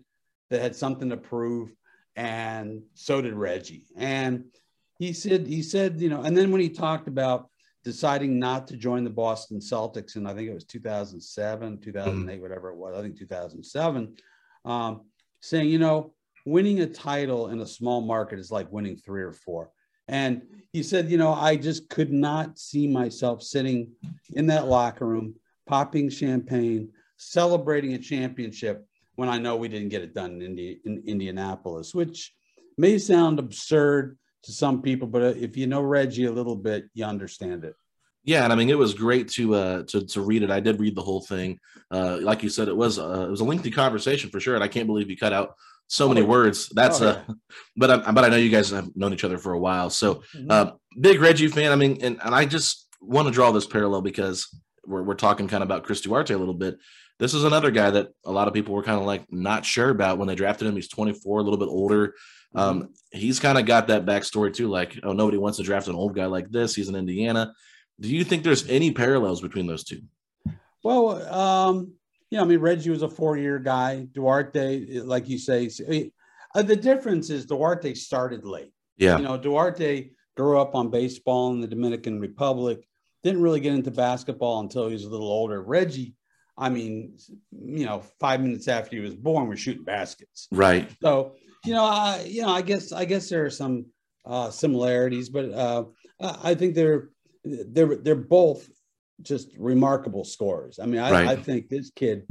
[0.49, 1.73] that had something to prove,
[2.17, 3.85] and so did Reggie.
[3.95, 4.45] And
[4.97, 7.49] he said, he said, you know, and then when he talked about
[7.83, 12.69] deciding not to join the Boston Celtics, and I think it was 2007, 2008, whatever
[12.69, 14.17] it was, I think 2007,
[14.65, 15.01] um,
[15.41, 19.31] saying, you know, winning a title in a small market is like winning three or
[19.31, 19.69] four.
[20.07, 20.41] And
[20.73, 23.91] he said, you know, I just could not see myself sitting
[24.33, 25.35] in that locker room,
[25.67, 28.86] popping champagne, celebrating a championship
[29.17, 32.33] when I know we didn't get it done in, Indi- in Indianapolis, which
[32.77, 37.03] may sound absurd to some people, but if you know Reggie a little bit, you
[37.03, 37.75] understand it.
[38.23, 40.51] Yeah, and I mean it was great to uh to to read it.
[40.51, 41.59] I did read the whole thing.
[41.89, 44.63] Uh like you said, it was uh, it was a lengthy conversation for sure, and
[44.63, 45.55] I can't believe you cut out
[45.87, 46.69] so many Oh, words.
[46.69, 47.33] That's oh, uh
[47.77, 49.89] but I, but I know you guys have known each other for a while.
[49.89, 51.71] So uh big Reggie fan.
[51.71, 54.47] I mean, and, and I just want to draw this parallel because
[54.85, 56.77] we're we're talking kind of about Chris Duarte a little bit.
[57.19, 59.89] This is another guy that a lot of people were kind of like not sure
[59.89, 60.75] about when they drafted him.
[60.75, 62.13] He's 24, a little bit older.
[62.55, 63.17] Um, mm-hmm.
[63.17, 64.67] he's kind of got that backstory too.
[64.67, 66.75] Like, oh, nobody wants to draft an old guy like this.
[66.75, 67.53] He's in Indiana.
[67.99, 70.01] Do you think there's any parallels between those two?
[70.83, 71.93] Well, um,
[72.29, 74.07] you know, I mean, Reggie was a four-year guy.
[74.13, 75.69] Duarte, like you say,
[76.53, 78.73] uh, the difference is Duarte started late.
[78.97, 79.17] Yeah.
[79.17, 82.87] You know, Duarte grew up on baseball in the Dominican Republic,
[83.23, 85.61] didn't really get into basketball until he was a little older.
[85.61, 86.13] Reggie,
[86.57, 87.17] I mean,
[87.51, 90.47] you know, five minutes after he was born, we're shooting baskets.
[90.51, 90.89] Right.
[91.01, 93.85] So, you know, I, you know, I guess, I guess there are some
[94.25, 95.83] uh, similarities, but uh,
[96.19, 97.09] I think they're,
[97.43, 98.67] they're, they're both
[99.21, 100.79] just remarkable scores.
[100.79, 101.27] I mean, I, right.
[101.27, 102.25] I think this kid,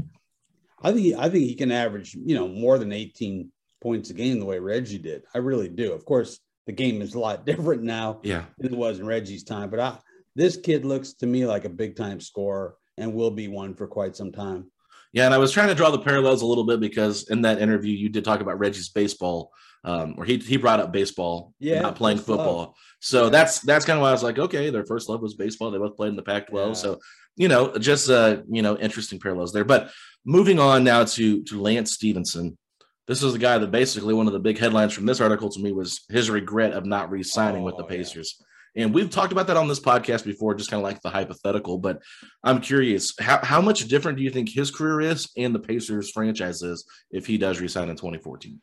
[0.83, 4.41] I think, I think he can average, you know, more than 18 points a game
[4.41, 5.23] the way Reggie did.
[5.35, 5.93] I really do.
[5.93, 8.45] Of course, the game is a lot different now yeah.
[8.59, 9.99] than it was in Reggie's time, but I,
[10.35, 13.87] this kid looks to me like a big time scorer and will be one for
[13.87, 14.71] quite some time.
[15.13, 17.61] Yeah, and I was trying to draw the parallels a little bit because in that
[17.61, 19.51] interview you did talk about Reggie's baseball,
[19.85, 22.57] um, or he he brought up baseball, yeah, not playing football.
[22.57, 22.75] Love.
[23.01, 23.31] So yeah.
[23.31, 25.71] that's that's kind of why I was like, okay, their first love was baseball.
[25.71, 26.73] They both played in the Pac-12, yeah.
[26.75, 26.99] so
[27.37, 29.65] you know, just uh, you know, interesting parallels there.
[29.65, 29.91] But
[30.25, 32.59] moving on now to to Lance Stephenson.
[33.07, 35.61] this is the guy that basically one of the big headlines from this article to
[35.61, 38.37] me was his regret of not re-signing oh, with the Pacers.
[38.39, 38.47] Yeah.
[38.77, 41.79] And we've talked about that on this podcast before, just kind of like the hypothetical.
[41.79, 42.03] But
[42.45, 46.11] I'm curious, how, how much different do you think his career is and the Pacers
[46.11, 48.61] franchise is if he does resign in 2014?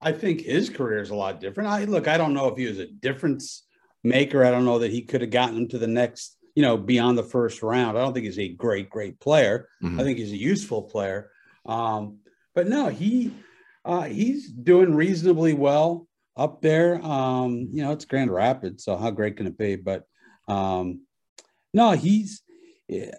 [0.00, 1.70] I think his career is a lot different.
[1.70, 3.64] I look, I don't know if he was a difference
[4.04, 4.44] maker.
[4.44, 7.18] I don't know that he could have gotten him to the next, you know, beyond
[7.18, 7.98] the first round.
[7.98, 9.68] I don't think he's a great, great player.
[9.82, 9.98] Mm-hmm.
[9.98, 11.30] I think he's a useful player.
[11.66, 12.18] Um,
[12.54, 13.32] but no, he
[13.84, 17.04] uh, he's doing reasonably well up there.
[17.04, 19.76] Um, you know, it's Grand Rapids, so how great can it be?
[19.76, 20.04] But
[20.48, 21.02] um,
[21.72, 22.42] no, he's
[22.88, 23.12] yeah,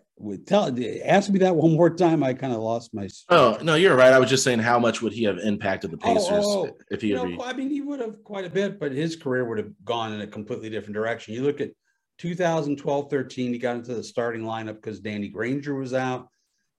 [0.45, 2.23] tell ask me that one more time.
[2.23, 3.10] I kind of lost my.
[3.30, 4.13] Oh no, you're right.
[4.13, 7.01] I was just saying, how much would he have impacted the Pacers oh, oh, if
[7.01, 7.10] he?
[7.10, 9.71] You know, I mean, he would have quite a bit, but his career would have
[9.84, 11.34] gone in a completely different direction.
[11.34, 11.71] You look at
[12.19, 16.30] 2012 13, he got into the starting lineup because Danny Granger was out.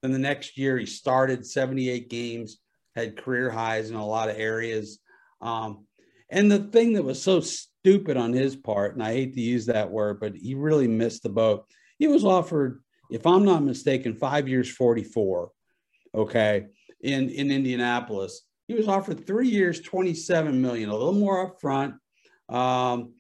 [0.03, 2.59] Then the next year, he started 78 games,
[2.95, 5.01] had career highs in a lot of areas.
[5.41, 5.86] Um,
[6.31, 9.67] and the thing that was so stupid on his part, and I hate to use
[9.67, 11.67] that word, but he really missed the boat.
[11.99, 15.51] He was offered, if I'm not mistaken, five years, 44,
[16.15, 16.67] okay,
[17.01, 18.43] in, in Indianapolis.
[18.67, 21.97] He was offered three years, 27 million, a little more upfront.
[22.49, 23.15] Um,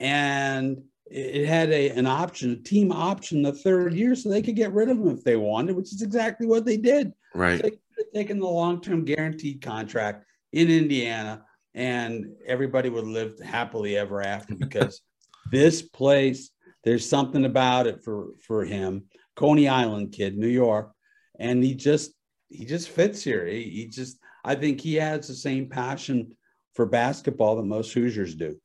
[0.00, 4.56] and it had a, an option, a team option the third year, so they could
[4.56, 7.12] get rid of him if they wanted, which is exactly what they did.
[7.34, 7.56] Right.
[7.56, 13.06] So they could have taken the long term guaranteed contract in Indiana, and everybody would
[13.06, 15.00] live happily ever after because
[15.50, 16.50] this place,
[16.84, 19.04] there's something about it for for him.
[19.36, 20.92] Coney Island kid, New York,
[21.38, 22.12] and he just
[22.48, 23.46] he just fits here.
[23.46, 26.36] He, he just I think he has the same passion
[26.74, 28.56] for basketball that most Hoosiers do.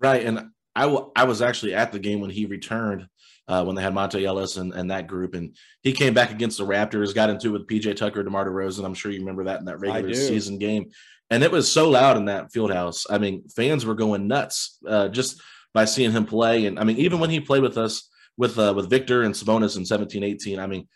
[0.00, 3.08] Right, and I, w- I was actually at the game when he returned
[3.48, 5.34] uh, when they had Monta Ellis and, and that group.
[5.34, 8.84] And he came back against the Raptors, got into it with PJ Tucker, DeMar DeRozan.
[8.84, 10.90] I'm sure you remember that in that regular season game.
[11.30, 13.06] And it was so loud in that field house.
[13.08, 15.40] I mean, fans were going nuts uh, just
[15.74, 16.66] by seeing him play.
[16.66, 19.76] And I mean, even when he played with us with uh, with Victor and Sabonis
[19.76, 20.88] in 17, 18, I mean,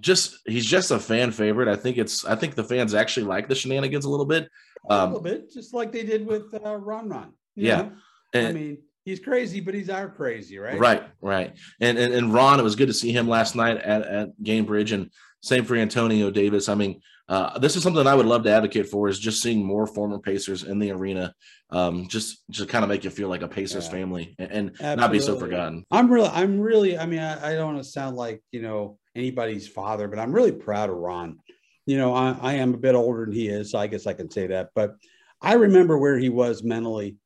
[0.00, 1.68] just he's just a fan favorite.
[1.68, 4.48] I think it's I think the fans actually like the shenanigans a little bit.
[4.88, 7.32] Um, a little bit, just like they did with uh, Ron Ron.
[7.54, 7.90] Yeah.
[8.34, 10.78] And, I mean, he's crazy, but he's our crazy, right?
[10.78, 11.56] Right, right.
[11.80, 14.92] And and, and Ron, it was good to see him last night at, at Gainbridge,
[14.92, 16.68] and same for Antonio Davis.
[16.68, 17.00] I mean,
[17.32, 20.18] uh, this is something I would love to advocate for is just seeing more former
[20.18, 21.34] Pacers in the arena,
[21.70, 23.90] um, just just kind of make you feel like a Pacers yeah.
[23.90, 25.84] family and, and not be so forgotten.
[25.90, 28.98] I'm really, I'm really, I mean, I, I don't want to sound like you know
[29.16, 31.38] anybody's father, but I'm really proud of Ron.
[31.86, 34.12] You know, I, I am a bit older than he is, so I guess I
[34.12, 34.70] can say that.
[34.74, 34.94] But
[35.40, 37.16] I remember where he was mentally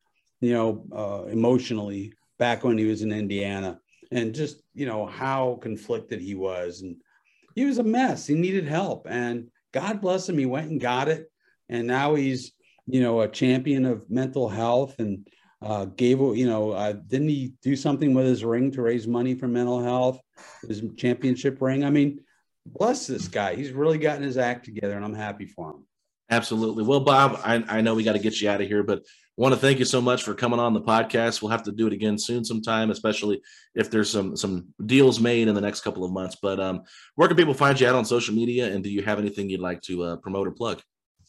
[0.41, 3.81] you know, uh, emotionally back when he was in Indiana
[4.13, 6.83] and just, you know, how conflicted he was.
[6.83, 6.97] And
[7.55, 8.27] he was a mess.
[8.27, 9.07] He needed help.
[9.09, 10.39] And God bless him.
[10.39, 11.31] He went and got it.
[11.69, 12.53] And now he's,
[12.87, 15.29] you know, a champion of mental health and
[15.61, 19.35] uh, gave, you know, uh, didn't he do something with his ring to raise money
[19.35, 20.19] for mental health,
[20.67, 21.85] his championship ring?
[21.85, 22.21] I mean,
[22.65, 23.55] bless this guy.
[23.55, 25.85] He's really gotten his act together and I'm happy for him.
[26.31, 26.83] Absolutely.
[26.83, 29.03] Well, Bob, I, I know we got to get you out of here, but
[29.37, 31.43] want to thank you so much for coming on the podcast.
[31.43, 33.43] We'll have to do it again soon sometime, especially
[33.75, 36.37] if there's some some deals made in the next couple of months.
[36.41, 36.83] But um,
[37.15, 38.73] where can people find you out on social media?
[38.73, 40.83] And do you have anything you'd like to uh, promote or plug?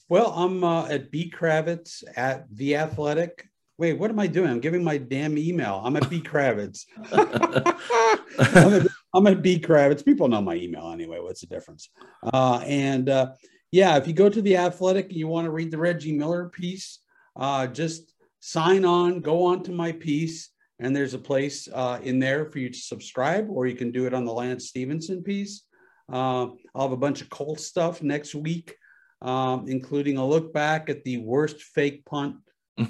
[0.10, 3.48] Well, I'm uh, at B Kravitz at the Athletic.
[3.78, 4.50] Wait, what am I doing?
[4.50, 5.82] I'm giving my damn email.
[5.84, 6.86] I'm at B Kravitz.
[7.12, 10.04] I'm, at, I'm at B Kravitz.
[10.04, 11.20] People know my email anyway.
[11.20, 11.89] What's the difference?
[12.24, 13.34] Uh, and uh,
[13.72, 16.50] yeah, if you go to the Athletic and you want to read the Reggie Miller
[16.50, 17.00] piece,
[17.38, 22.19] uh, just sign on, go on to my piece, and there's a place uh, in
[22.19, 25.63] there for you to subscribe, or you can do it on the Lance Stephenson piece.
[26.12, 28.76] Uh, I'll have a bunch of Colts stuff next week,
[29.21, 32.36] um, including a look back at the worst fake punt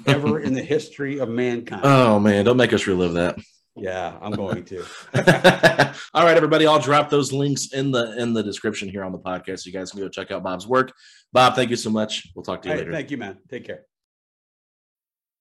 [0.06, 1.82] ever in the history of mankind.
[1.84, 3.38] Oh man, don't make us relive that.
[3.74, 4.84] Yeah, I'm going to.
[6.14, 6.66] All right, everybody.
[6.66, 9.60] I'll drop those links in the in the description here on the podcast.
[9.60, 10.92] So you guys can go check out Bob's work.
[11.32, 12.28] Bob, thank you so much.
[12.34, 12.92] We'll talk to you later.
[12.92, 13.38] thank you, man.
[13.48, 13.87] Take care.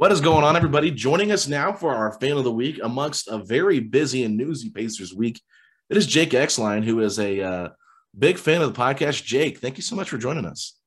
[0.00, 0.90] What is going on, everybody?
[0.90, 4.70] Joining us now for our fan of the week amongst a very busy and newsy
[4.70, 5.42] Pacers week.
[5.90, 7.68] It is Jake Exline, who is a uh,
[8.18, 9.22] big fan of the podcast.
[9.26, 10.78] Jake, thank you so much for joining us.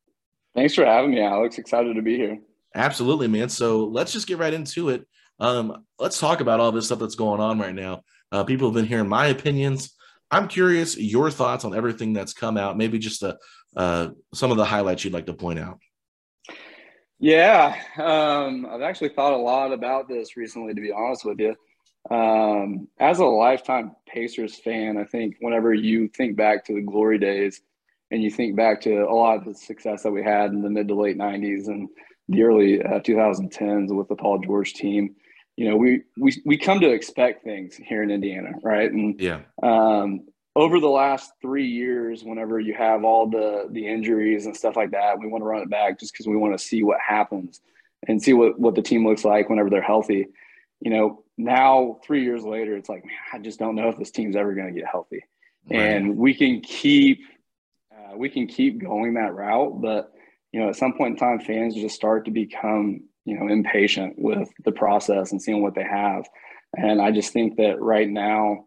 [0.55, 1.59] Thanks for having me, Alex.
[1.59, 2.39] Excited to be here.
[2.73, 3.49] Absolutely, man.
[3.49, 5.07] So let's just get right into it.
[5.39, 8.01] Um, let's talk about all this stuff that's going on right now.
[8.31, 9.95] Uh, people have been hearing my opinions.
[10.31, 12.77] I'm curious your thoughts on everything that's come out.
[12.77, 13.35] Maybe just uh,
[13.77, 15.77] uh, some of the highlights you'd like to point out.
[17.23, 21.55] Yeah, um, I've actually thought a lot about this recently, to be honest with you.
[22.13, 27.17] Um, as a lifetime Pacers fan, I think whenever you think back to the glory
[27.17, 27.61] days
[28.11, 30.69] and you think back to a lot of the success that we had in the
[30.69, 31.87] mid to late 90s and
[32.27, 35.15] the early uh, 2010s with the Paul George team,
[35.55, 38.91] you know, we, we, we come to expect things here in Indiana, right?
[38.91, 39.39] And Yeah.
[39.63, 44.75] um, over the last three years, whenever you have all the the injuries and stuff
[44.75, 46.99] like that, we want to run it back just because we want to see what
[46.99, 47.61] happens
[48.07, 50.27] and see what what the team looks like whenever they're healthy.
[50.79, 54.11] You know, now three years later, it's like, man, I just don't know if this
[54.11, 55.23] team's ever going to get healthy,
[55.71, 57.21] and we can keep
[57.91, 60.13] uh, we can keep going that route, but
[60.51, 64.19] you know, at some point in time, fans just start to become you know impatient
[64.19, 66.27] with the process and seeing what they have,
[66.77, 68.65] and I just think that right now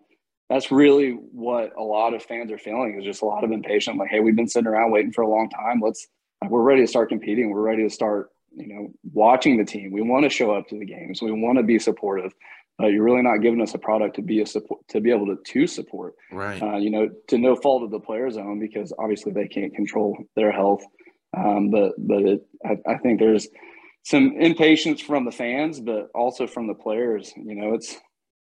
[0.49, 3.99] that's really what a lot of fans are feeling is just a lot of impatience.
[3.99, 5.81] Like, hey, we've been sitting around waiting for a long time.
[5.83, 6.07] Let's
[6.49, 7.51] we're ready to start competing.
[7.51, 9.91] We're ready to start, you know, watching the team.
[9.91, 11.21] We want to show up to the games.
[11.23, 12.33] We want to be supportive.
[12.81, 15.27] Uh, you're really not giving us a product to be a support to be able
[15.27, 16.15] to to support.
[16.31, 16.63] Right.
[16.63, 20.17] Uh, you know, to no fault of the players' own because obviously they can't control
[20.37, 20.85] their health.
[21.37, 23.49] Um, but but it, I, I think there's
[24.05, 27.33] some impatience from the fans, but also from the players.
[27.37, 27.97] You know, it's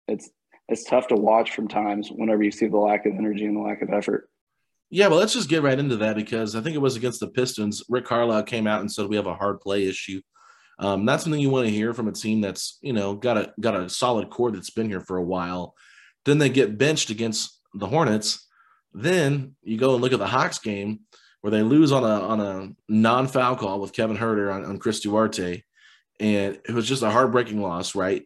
[0.07, 0.29] it's
[0.69, 3.61] it's tough to watch from times whenever you see the lack of energy and the
[3.61, 4.29] lack of effort.
[4.89, 7.27] Yeah, but let's just get right into that because I think it was against the
[7.27, 7.83] Pistons.
[7.89, 10.21] Rick Carlisle came out and said we have a hard play issue.
[10.77, 13.53] Um, that's something you want to hear from a team that's you know got a
[13.59, 15.73] got a solid core that's been here for a while.
[16.25, 18.47] Then they get benched against the Hornets.
[18.93, 21.01] Then you go and look at the Hawks game
[21.41, 24.77] where they lose on a on a non foul call with Kevin Huerter on, on
[24.77, 25.61] Chris Duarte,
[26.19, 27.95] and it was just a heartbreaking loss.
[27.95, 28.25] Right,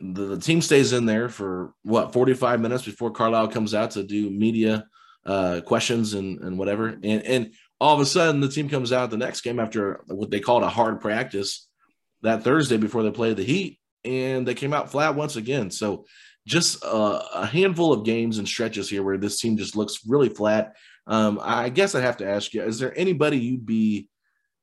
[0.00, 4.02] the, the team stays in there for what 45 minutes before Carlisle comes out to
[4.02, 4.86] do media
[5.24, 6.88] uh, questions and, and whatever.
[6.88, 10.30] And, and all of a sudden, the team comes out the next game after what
[10.30, 11.68] they called a hard practice
[12.22, 15.70] that Thursday before they played the Heat, and they came out flat once again.
[15.70, 16.06] So,
[16.46, 20.28] just a, a handful of games and stretches here where this team just looks really
[20.28, 20.76] flat.
[21.08, 24.08] Um, I guess I have to ask you: Is there anybody you'd be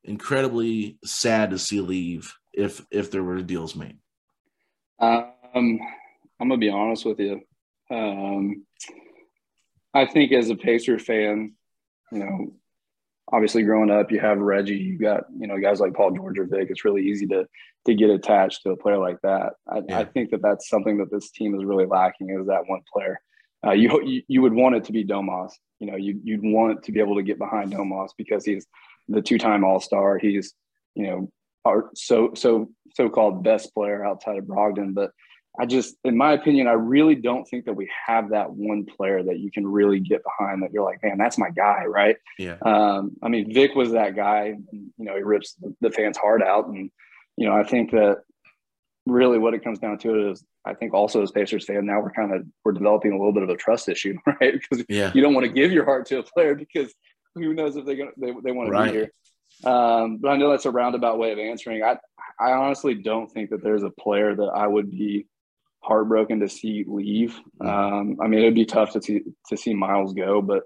[0.02, 3.98] incredibly sad to see leave if if there were deals made?
[5.54, 5.80] Um,
[6.40, 7.40] I'm gonna be honest with you.
[7.90, 8.64] Um,
[9.92, 11.54] I think as a Pacer fan,
[12.10, 12.54] you know,
[13.32, 16.44] obviously growing up, you have Reggie, you got you know guys like Paul George or
[16.44, 16.68] Vic.
[16.70, 17.46] It's really easy to
[17.86, 19.54] to get attached to a player like that.
[19.68, 19.98] I, Yeah.
[20.00, 23.20] I think that that's something that this team is really lacking is that one player.
[23.66, 25.52] Uh, you, you you would want it to be Domas.
[25.80, 28.66] You know, you you'd want to be able to get behind Domas because he's
[29.08, 30.18] the two time All Star.
[30.18, 30.54] He's
[30.94, 31.32] you know
[31.64, 35.10] our so so so called best player outside of Brogdon, but
[35.58, 39.22] I just, in my opinion, I really don't think that we have that one player
[39.22, 42.16] that you can really get behind that you're like, man, that's my guy, right?
[42.40, 42.56] Yeah.
[42.62, 44.46] Um, I mean, Vic was that guy.
[44.46, 46.90] And, you know, he rips the fans' heart out, and
[47.36, 48.22] you know, I think that
[49.06, 52.10] really what it comes down to is, I think also as Pacers fan, now we're
[52.12, 54.54] kind of we're developing a little bit of a trust issue, right?
[54.54, 55.12] Because Yeah.
[55.14, 56.92] you don't want to give your heart to a player because
[57.34, 59.10] who knows if they're gonna they, they want to be here.
[59.64, 61.82] Um, but I know that's a roundabout way of answering.
[61.82, 61.96] I
[62.38, 65.26] I honestly don't think that there's a player that I would be
[65.80, 67.38] heartbroken to see leave.
[67.60, 70.64] Um, I mean, it'd be tough to see to see Miles go, but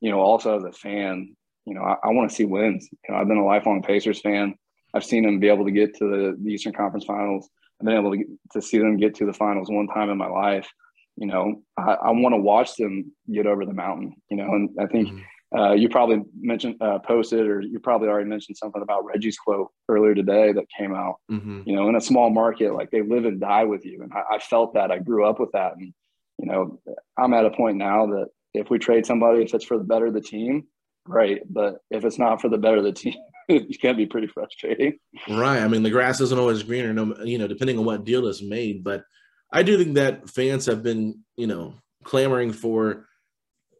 [0.00, 2.88] you know, also as a fan, you know, I, I want to see wins.
[2.90, 4.54] You know, I've been a lifelong Pacers fan.
[4.94, 7.48] I've seen them be able to get to the, the Eastern Conference Finals.
[7.80, 10.28] I've been able to, to see them get to the finals one time in my
[10.28, 10.68] life.
[11.16, 14.14] You know, I, I want to watch them get over the mountain.
[14.30, 15.08] You know, and I think.
[15.08, 15.22] Mm-hmm.
[15.56, 19.70] Uh, you probably mentioned uh, posted or you probably already mentioned something about Reggie's quote
[19.88, 21.16] earlier today that came out.
[21.30, 21.62] Mm-hmm.
[21.64, 24.36] You know, in a small market, like they live and die with you, and I,
[24.36, 24.90] I, felt that.
[24.90, 25.94] I grew up with that, and
[26.38, 26.78] you know,
[27.18, 30.06] I'm at a point now that if we trade somebody, if it's for the better
[30.06, 30.64] of the team,
[31.06, 31.42] great.
[31.52, 33.16] But if it's not for the better of the team,
[33.48, 34.98] it can be pretty frustrating.
[35.28, 35.62] Right.
[35.62, 38.42] I mean, the grass isn't always greener, no, you know, depending on what deal is
[38.42, 38.84] made.
[38.84, 39.04] But
[39.52, 41.74] I do think that fans have been, you know,
[42.04, 43.07] clamoring for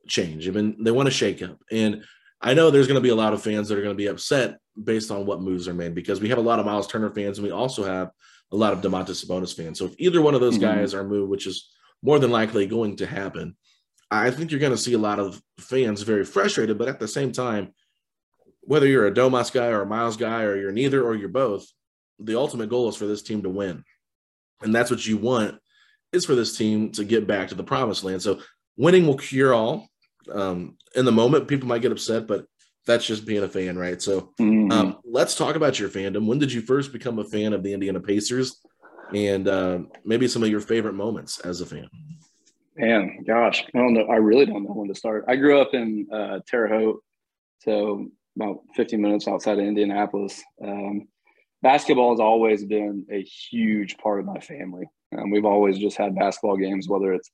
[0.09, 0.49] change.
[0.49, 1.63] I mean, they want to shake up.
[1.71, 2.05] And
[2.41, 4.07] I know there's going to be a lot of fans that are going to be
[4.07, 7.11] upset based on what moves are made because we have a lot of Miles Turner
[7.11, 8.11] fans and we also have
[8.53, 9.79] a lot of Domantas Sabonis fans.
[9.79, 10.79] So if either one of those mm-hmm.
[10.79, 11.69] guys are moved, which is
[12.03, 13.57] more than likely going to happen,
[14.11, 16.79] I think you're going to see a lot of fans very frustrated.
[16.79, 17.75] But at the same time,
[18.63, 21.67] whether you're a Domas guy or a Miles guy or you're neither or you're both,
[22.19, 23.85] the ultimate goal is for this team to win.
[24.63, 25.59] And that's what you want
[26.13, 28.23] is for this team to get back to the promised land.
[28.23, 28.41] So
[28.77, 29.89] winning will cure all.
[30.33, 32.47] Um, in the moment, people might get upset, but
[32.87, 34.01] that's just being a fan, right?
[34.01, 34.73] So mm-hmm.
[34.73, 36.27] um, let's talk about your fandom.
[36.27, 38.61] When did you first become a fan of the Indiana Pacers?
[39.15, 41.89] And uh, maybe some of your favorite moments as a fan.
[42.77, 44.07] Man, gosh, I don't know.
[44.07, 45.25] I really don't know when to start.
[45.29, 47.03] I grew up in uh, Terre Haute,
[47.61, 50.43] so about 15 minutes outside of Indianapolis.
[50.63, 51.09] Um,
[51.63, 54.87] basketball has always been a huge part of my family.
[55.17, 57.31] Um, we've always just had basketball games, whether it's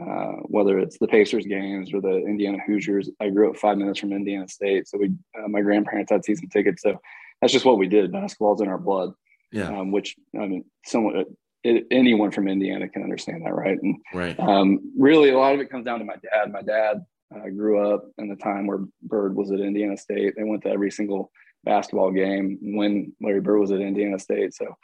[0.00, 3.10] uh, whether it's the Pacers games or the Indiana Hoosiers.
[3.20, 6.48] I grew up five minutes from Indiana State, so we uh, my grandparents had season
[6.48, 7.00] tickets, so
[7.40, 8.12] that's just what we did.
[8.12, 9.12] Basketball's in our blood.
[9.52, 9.68] Yeah.
[9.68, 11.26] Um, which I mean, somewhat
[11.66, 13.78] it, anyone from Indiana can understand that, right?
[13.80, 14.38] And right.
[14.38, 16.52] Um, really, a lot of it comes down to my dad.
[16.52, 20.34] My dad uh, grew up in the time where Bird was at Indiana State.
[20.36, 21.30] They went to every single
[21.64, 24.54] basketball game when Larry Bird was at Indiana State.
[24.54, 24.76] So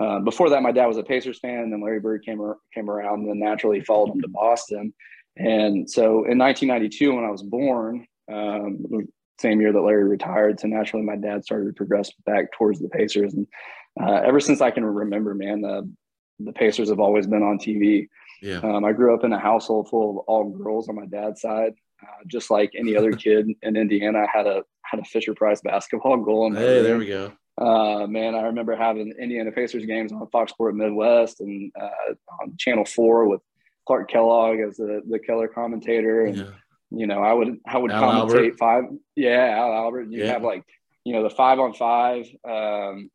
[0.00, 2.40] uh, before that, my dad was a Pacers fan, and then Larry Bird came
[2.74, 4.92] came around, and then naturally followed him to Boston.
[5.36, 10.68] And so in 1992, when I was born, um, same year that Larry retired, so
[10.68, 13.34] naturally my dad started to progress back towards the Pacers.
[13.34, 13.46] And
[14.00, 15.90] uh, ever since I can remember, man, the
[16.38, 18.08] the Pacers have always been on TV.
[18.42, 18.58] Yeah.
[18.58, 21.72] Um, I grew up in a household full of all girls on my dad's side.
[22.02, 25.62] Uh, just like any other kid in Indiana, I had a had a Fisher Price
[25.62, 26.46] basketball goal.
[26.46, 27.32] In hey, there we go.
[27.58, 32.56] Uh, man, I remember having Indiana Pacers games on Fox Sport Midwest and uh, on
[32.58, 33.40] Channel Four with
[33.86, 36.26] Clark Kellogg as the, the color commentator.
[36.26, 36.44] And, yeah.
[36.90, 38.58] you know, I would, I would Al commentate Albert.
[38.58, 38.84] five.
[39.14, 39.56] Yeah.
[39.56, 40.10] Al Albert.
[40.10, 40.32] You yeah.
[40.32, 40.64] have like,
[41.04, 43.10] you know, the five on five, um,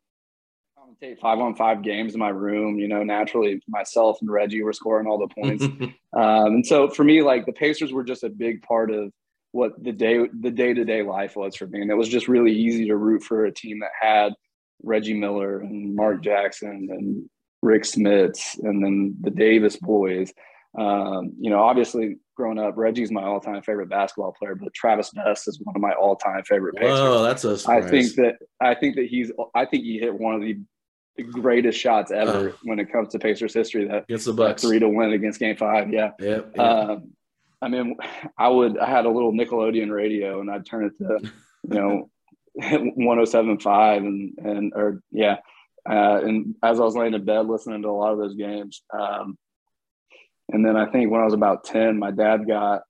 [0.76, 2.78] commentate five on five games in my room.
[2.78, 5.64] You know, naturally myself and Reggie were scoring all the points.
[5.72, 9.12] um, and so for me, like the Pacers were just a big part of
[9.52, 12.28] what the day the day to day life was for me, and it was just
[12.28, 14.32] really easy to root for a team that had
[14.82, 17.28] Reggie Miller and Mark Jackson and
[17.62, 20.32] Rick Smits and then the Davis boys.
[20.76, 25.46] Um, you know, obviously growing up, Reggie's my all-time favorite basketball player, but Travis Best
[25.46, 26.98] is one of my all-time favorite Pacers.
[26.98, 27.84] Oh, that's a surprise.
[27.84, 30.58] I think that I think that he's I think he hit one of the
[31.16, 33.86] the greatest shots ever uh, when it comes to Pacers history.
[33.86, 35.92] That against the Bucks, three to win against Game Five.
[35.92, 36.12] Yeah.
[36.18, 36.58] Yep.
[36.58, 37.12] Um,
[37.62, 37.96] I mean,
[38.36, 38.78] I would.
[38.78, 41.32] I had a little Nickelodeon radio, and I'd turn it to,
[41.68, 42.10] you know,
[42.60, 45.38] 107.5 and and or yeah.
[45.88, 48.82] Uh, and as I was laying in bed listening to a lot of those games,
[48.96, 49.36] um,
[50.52, 52.82] and then I think when I was about 10, my dad got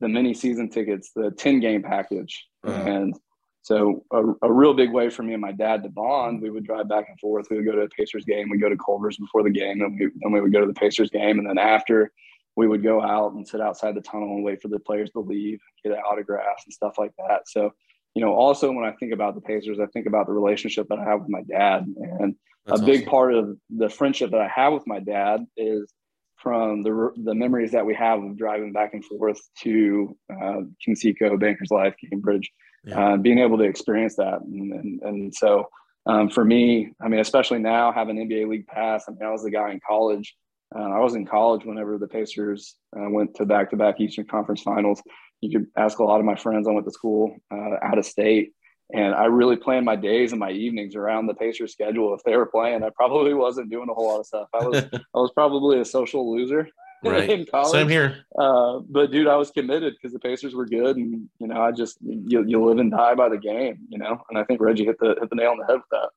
[0.00, 2.46] the mini season tickets, the 10 game package.
[2.64, 2.82] Uh-huh.
[2.82, 3.14] And
[3.62, 6.64] so a, a, real big way for me and my dad to bond, we would
[6.64, 7.46] drive back and forth.
[7.50, 8.48] We would go to a Pacers game.
[8.50, 9.80] We'd go to Culver's before the game.
[9.80, 11.38] And we, then we would go to the Pacers game.
[11.38, 12.12] And then after,
[12.56, 15.20] we would go out and sit outside the tunnel and wait for the players to
[15.20, 17.42] leave, get autographs and stuff like that.
[17.46, 17.72] So,
[18.14, 20.98] you know, also when I think about the Pacers, I think about the relationship that
[20.98, 21.86] I have with my dad.
[21.96, 22.34] And
[22.64, 23.10] That's a big awesome.
[23.10, 25.92] part of the friendship that I have with my dad is
[26.36, 31.38] from the, the memories that we have of driving back and forth to uh, Conseco,
[31.38, 32.46] Bankers Life, Gainbridge,
[32.84, 33.14] yeah.
[33.14, 34.40] uh, being able to experience that.
[34.40, 35.66] And, and, and so
[36.06, 39.42] um, for me, I mean, especially now having NBA League Pass, I mean, I was
[39.42, 40.34] the guy in college.
[40.74, 44.26] Uh, I was in college whenever the Pacers uh, went to back to back Eastern
[44.26, 45.02] Conference finals.
[45.40, 48.04] You could ask a lot of my friends I went to school uh, out of
[48.04, 48.52] state.
[48.92, 52.14] And I really planned my days and my evenings around the Pacers schedule.
[52.14, 54.48] If they were playing, I probably wasn't doing a whole lot of stuff.
[54.54, 56.68] I was I was probably a social loser
[57.04, 57.28] right.
[57.28, 57.72] in college.
[57.72, 58.24] Same here.
[58.38, 61.72] Uh, but dude, I was committed because the Pacers were good, and you know, I
[61.72, 64.22] just you, you live and die by the game, you know.
[64.30, 66.10] And I think Reggie hit the hit the nail on the head with that.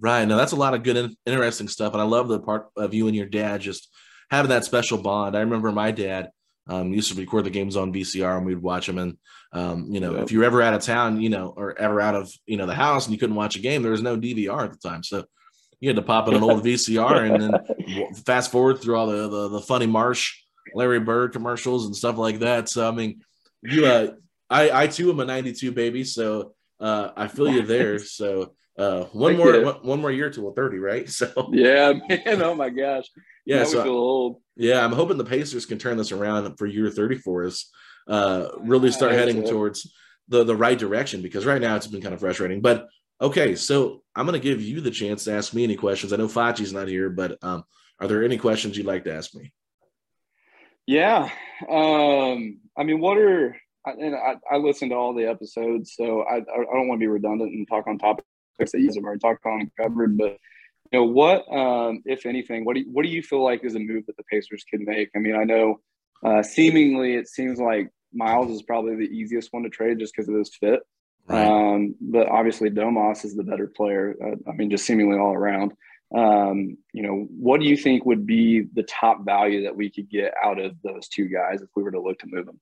[0.00, 0.24] Right.
[0.24, 3.08] Now that's a lot of good, interesting stuff, and I love the part of you
[3.08, 3.88] and your dad just
[4.30, 5.36] having that special bond.
[5.36, 6.30] I remember my dad
[6.68, 8.98] um, used to record the games on VCR and we'd watch them.
[8.98, 9.16] And,
[9.52, 12.14] um, you know, if you were ever out of town, you know, or ever out
[12.14, 14.64] of, you know, the house and you couldn't watch a game, there was no DVR
[14.64, 15.02] at the time.
[15.02, 15.24] So
[15.80, 19.28] you had to pop in an old VCR and then fast forward through all the,
[19.28, 20.34] the, the funny Marsh,
[20.74, 22.68] Larry Bird commercials and stuff like that.
[22.68, 23.22] So, I mean,
[23.62, 24.12] you, uh,
[24.50, 26.04] I, I too am a 92 baby.
[26.04, 27.98] So, uh, I feel you there.
[28.04, 29.66] So, uh, one more, you.
[29.82, 31.08] one, more year till 30, right?
[31.18, 32.42] So, Yeah, man.
[32.42, 33.04] Oh my gosh.
[33.44, 33.64] yeah.
[33.64, 34.36] So, feel old.
[34.56, 37.70] yeah, I'm hoping the Pacers can turn this around for year 30 for us.
[38.06, 39.92] Uh, really start heading towards
[40.28, 42.60] the the right direction because right now it's been kind of frustrating.
[42.62, 42.86] But
[43.20, 46.12] okay, so I'm going to give you the chance to ask me any questions.
[46.12, 47.64] I know Fachi's not here, but um,
[48.00, 49.52] are there any questions you'd like to ask me?
[50.86, 51.28] Yeah.
[51.68, 53.56] Um, I mean, what are
[53.86, 56.40] I- and I, I listened to all the episodes, so I I
[56.72, 57.98] don't want to be redundant and talk on
[58.58, 60.38] that you have already talked on and covered, but
[60.92, 63.74] you know what, um, if anything, what do you, what do you feel like is
[63.74, 65.10] a move that the Pacers could make?
[65.14, 65.80] I mean, I know
[66.24, 70.28] uh, seemingly it seems like Miles is probably the easiest one to trade just because
[70.28, 70.80] of his fit.
[71.28, 74.16] Um, but obviously Domas is the better player.
[74.22, 75.72] Uh, I mean, just seemingly all around.
[76.16, 80.08] Um, you know, what do you think would be the top value that we could
[80.08, 82.58] get out of those two guys if we were to look to move them?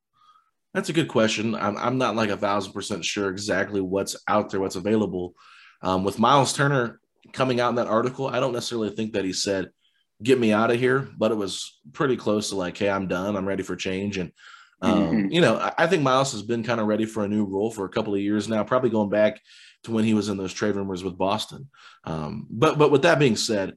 [0.75, 1.55] That's a good question.
[1.55, 5.35] I'm, I'm not like a thousand percent sure exactly what's out there, what's available.
[5.87, 7.01] Um, with Miles Turner
[7.33, 9.71] coming out in that article, I don't necessarily think that he said,
[10.21, 13.37] get me out of here, but it was pretty close to like, hey, I'm done.
[13.37, 14.19] I'm ready for change.
[14.19, 14.33] And,
[14.83, 15.33] um, Mhm.
[15.33, 17.71] you know, I, I think Miles has been kind of ready for a new role
[17.71, 19.41] for a couple of years now, probably going back
[19.85, 21.71] to when he was in those trade rumors with Boston.
[22.03, 23.77] Um, but but with that being said,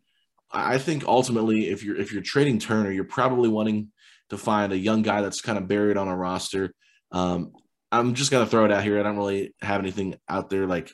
[0.51, 3.91] I I think ultimately, if you're if you're trading Turner, you're probably wanting
[4.30, 6.74] to find a young guy that's kind of buried on a roster.
[7.12, 7.51] Um,
[7.91, 8.99] I'm just gonna throw it out here.
[8.99, 10.91] I don't really have anything out there like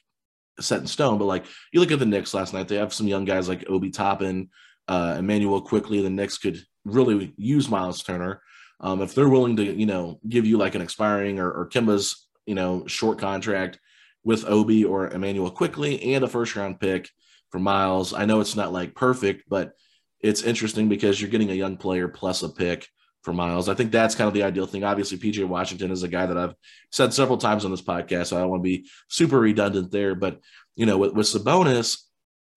[0.60, 3.08] set in stone, but like you look at the Knicks last night, they have some
[3.08, 4.50] young guys like Obi Toppin,
[4.88, 6.02] uh, Immanuel Quickley.
[6.02, 8.42] The Knicks could really use Miles Turner.
[8.80, 12.28] Um, if they're willing to, you know, give you like an expiring or, or Kemba's,
[12.46, 13.80] you know, short contract
[14.24, 17.10] with Obi or Immanuel Quickley and a first round pick
[17.52, 18.14] for Miles.
[18.14, 19.74] I know it's not like perfect, but
[20.20, 22.88] it's interesting because you're getting a young player plus a pick
[23.26, 23.68] for Miles.
[23.68, 24.84] I think that's kind of the ideal thing.
[24.84, 26.54] Obviously, PJ Washington is a guy that I've
[26.92, 30.14] said several times on this podcast, so I don't want to be super redundant there.
[30.14, 30.40] But
[30.76, 32.04] you know, with, with Sabonis,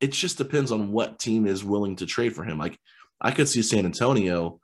[0.01, 2.59] it just depends on what team is willing to trade for him.
[2.59, 2.79] Like
[3.19, 4.61] I could see San Antonio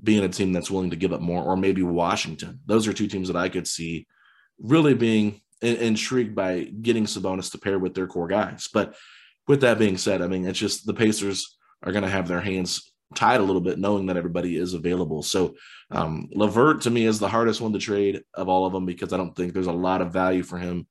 [0.00, 2.60] being a team that's willing to give up more, or maybe Washington.
[2.66, 4.06] Those are two teams that I could see
[4.60, 8.68] really being in- intrigued by getting Sabonis to pair with their core guys.
[8.72, 8.94] But
[9.46, 12.40] with that being said, I mean, it's just the Pacers are going to have their
[12.40, 15.22] hands tied a little bit, knowing that everybody is available.
[15.22, 15.54] So
[15.90, 19.12] um, LeVert to me is the hardest one to trade of all of them because
[19.12, 20.86] I don't think there's a lot of value for him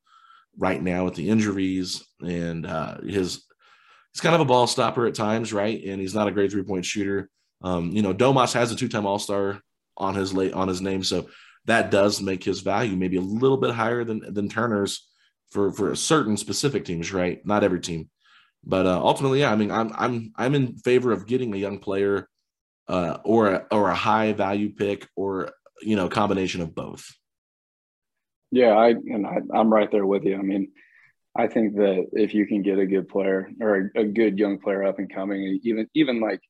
[0.57, 3.43] right now with the injuries and uh, his.
[4.13, 5.79] He's kind of a ball stopper at times, right?
[5.83, 7.29] And he's not a great three point shooter.
[7.61, 9.61] Um, you know, Domas has a two time All Star
[9.95, 11.29] on his late on his name, so
[11.65, 15.07] that does make his value maybe a little bit higher than than Turner's
[15.51, 17.45] for for certain specific teams, right?
[17.45, 18.09] Not every team,
[18.67, 19.51] but uh, ultimately, yeah.
[19.51, 22.27] I mean, I'm I'm I'm in favor of getting a young player
[22.87, 25.51] uh, or a, or a high value pick or
[25.81, 27.05] you know combination of both.
[28.51, 30.37] Yeah, I and I, I'm right there with you.
[30.37, 30.69] I mean,
[31.35, 34.59] I think that if you can get a good player or a, a good young
[34.59, 36.41] player up and coming, even even like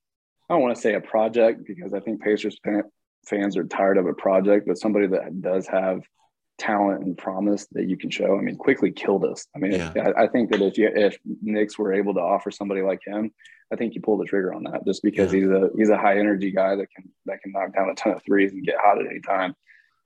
[0.50, 2.84] I don't want to say a project because I think Pacers fan,
[3.28, 6.02] fans are tired of a project, but somebody that does have
[6.58, 8.38] talent and promise that you can show.
[8.38, 9.48] I mean, Quickley killed us.
[9.56, 9.94] I mean, Yeah.
[9.96, 13.32] I, I think that if you if Knicks were able to offer somebody like him,
[13.72, 16.20] I think you pull the trigger on that just because he's a he's a high
[16.20, 19.00] energy guy that can that can knock down a ton of threes and get hot
[19.00, 19.56] at any time.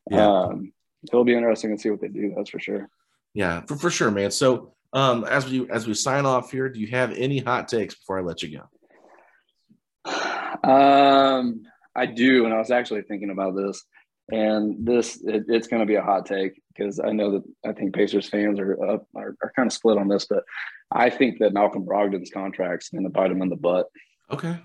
[0.10, 0.26] Yeah.
[0.26, 0.74] Um,
[1.08, 2.34] it'll be interesting to see what they do.
[2.36, 2.90] That's for sure.
[3.34, 4.32] Yeah, for, for sure, man.
[4.32, 7.96] So um, as we as we sign off here, do you have any hot takes
[7.96, 10.12] before I let you go?
[10.64, 11.64] Um,
[11.96, 13.84] I do, and I was actually thinking about this,
[14.32, 17.74] and this it, it's going to be a hot take because I know that I
[17.74, 20.44] think Pacers fans are, are are kind of split on this, but
[20.92, 23.88] I think that Malcolm Brogdon's contract's going to bite him in the butt.
[24.32, 24.58] Okay.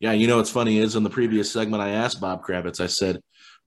[0.00, 2.86] Yeah, you know what's funny is in the previous segment I asked Bob Kravitz, I
[2.86, 3.20] said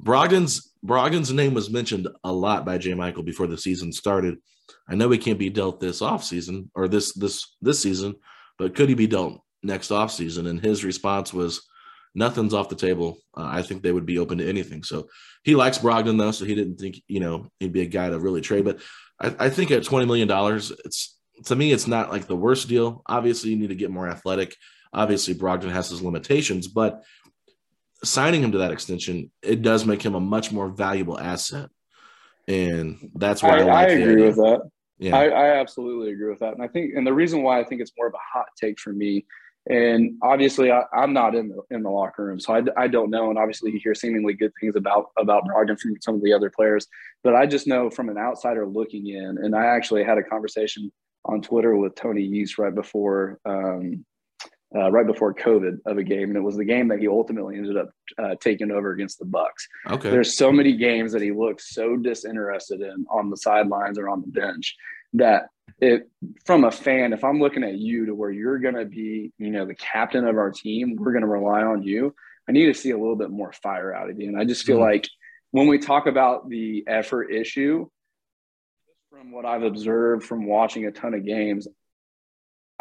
[0.03, 4.37] Brogdon's Brogdon's name was mentioned a lot by Jay Michael before the season started.
[4.89, 8.15] I know he can't be dealt this offseason or this this this season,
[8.57, 10.47] but could he be dealt next offseason?
[10.47, 11.65] And his response was
[12.15, 13.17] nothing's off the table.
[13.37, 14.83] Uh, I think they would be open to anything.
[14.83, 15.09] So
[15.43, 18.19] he likes Brogdon though, so he didn't think you know he'd be a guy to
[18.19, 18.65] really trade.
[18.65, 18.79] But
[19.19, 22.67] I, I think at twenty million dollars, it's to me it's not like the worst
[22.67, 23.03] deal.
[23.05, 24.55] Obviously, you need to get more athletic.
[24.93, 27.03] Obviously, Brogdon has his limitations, but
[28.03, 31.69] signing him to that extension, it does make him a much more valuable asset.
[32.47, 34.61] And that's why I, I, like I agree with that.
[34.97, 35.17] Yeah.
[35.17, 37.81] I, I absolutely agree with that, and I think, and the reason why I think
[37.81, 39.25] it's more of a hot take for me
[39.67, 43.09] And obviously, I, am not in the in the locker room, so I, I don't
[43.09, 43.29] know.
[43.29, 46.51] And obviously, you hear seemingly good things about about Brogdon from some of the other
[46.51, 46.87] players,
[47.23, 49.39] but I just know from an outsider looking in.
[49.41, 50.91] And I actually had a conversation
[51.25, 54.05] on Twitter with Tony East right before um,
[54.75, 57.57] uh, right before COVID of a game, and it was the game that he ultimately
[57.57, 57.89] ended up
[58.19, 59.67] uh, taking over against the Bucks.
[59.89, 60.09] Okay.
[60.09, 64.21] There's so many games that he looks so disinterested in on the sidelines or on
[64.21, 64.75] the bench
[65.17, 65.47] that
[65.79, 66.09] it
[66.45, 69.51] from a fan, if I'm looking at you to where you're going to be, you
[69.51, 72.15] know, the captain of our team, we're going to rely on you.
[72.47, 74.65] I need to see a little bit more fire out of you, and I just
[74.65, 74.85] feel mm-hmm.
[74.85, 75.09] like
[75.51, 77.87] when we talk about the effort issue,
[79.09, 81.67] from what I've observed from watching a ton of games,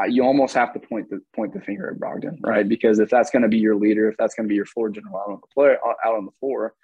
[0.08, 2.68] you almost have to point the point the finger at Brogdon, right?
[2.68, 4.88] Because if that's going to be your leader, if that's going to be your floor
[4.90, 6.74] general out on the player out on the floor,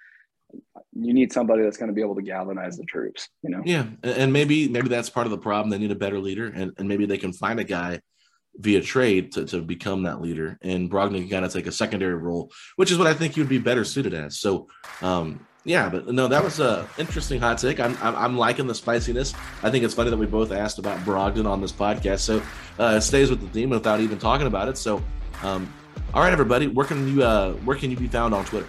[0.93, 3.29] you need somebody that's going to be able to galvanize the troops.
[3.43, 3.61] You know?
[3.65, 5.69] Yeah, and maybe maybe that's part of the problem.
[5.69, 8.01] They need a better leader, and, and maybe they can find a guy
[8.57, 10.57] via trade to, to become that leader.
[10.61, 13.49] And Brogdon can kind of take a secondary role, which is what I think would
[13.49, 14.39] be better suited as.
[14.39, 14.67] So,
[15.01, 17.79] um, yeah, but no, that was a interesting hot take.
[17.79, 19.33] I'm, I'm, I'm liking the spiciness.
[19.63, 22.19] I think it's funny that we both asked about Brogdon on this podcast.
[22.19, 22.41] So
[22.79, 24.77] uh, it stays with the theme without even talking about it.
[24.77, 25.03] So,
[25.43, 25.71] um,
[26.13, 28.67] all right, everybody, where can you uh, where can you be found on Twitter?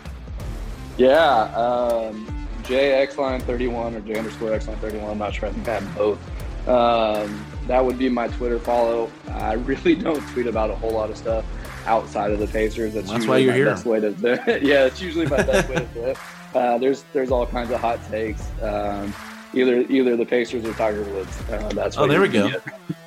[0.96, 2.26] Yeah, um,
[2.62, 5.10] JXline31 or J underscore Xline31.
[5.10, 5.48] I'm not sure.
[5.48, 6.68] I think I have both.
[6.68, 9.10] Um, that would be my Twitter follow.
[9.30, 11.44] I really don't tweet about a whole lot of stuff
[11.86, 12.94] outside of the Pacers.
[12.94, 13.66] That's, That's why you're here.
[13.66, 14.14] Best way to
[14.62, 16.16] yeah, it's usually my best way to do it.
[16.52, 18.46] Uh, there's there's all kinds of hot takes.
[18.60, 19.14] Um,
[19.54, 21.40] either either the Pacers or Tiger Woods.
[21.48, 22.50] Uh, that's oh, there we go.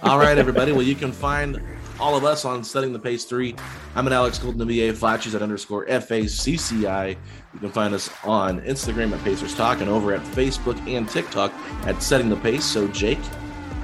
[0.02, 0.72] all right, everybody.
[0.72, 1.62] Well, you can find
[2.00, 3.56] all of us on Setting the Pace 3.
[3.96, 4.93] I'm at Alex Golden NBA.
[4.93, 7.08] Flatchies at underscore F-A-C-C-I.
[7.08, 11.54] You can find us on Instagram at Pacers Talk and over at Facebook and TikTok
[11.86, 12.66] at Setting the Pace.
[12.66, 13.20] So, Jake,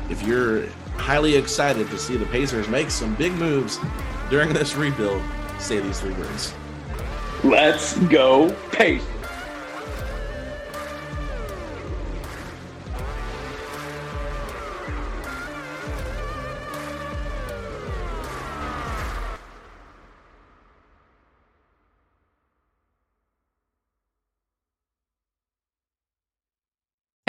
[0.10, 3.80] if you're highly excited to see the Pacers make some big moves
[4.30, 5.22] during this rebuild,
[5.60, 6.54] say these three words.
[7.44, 9.08] Let's go, Pacers.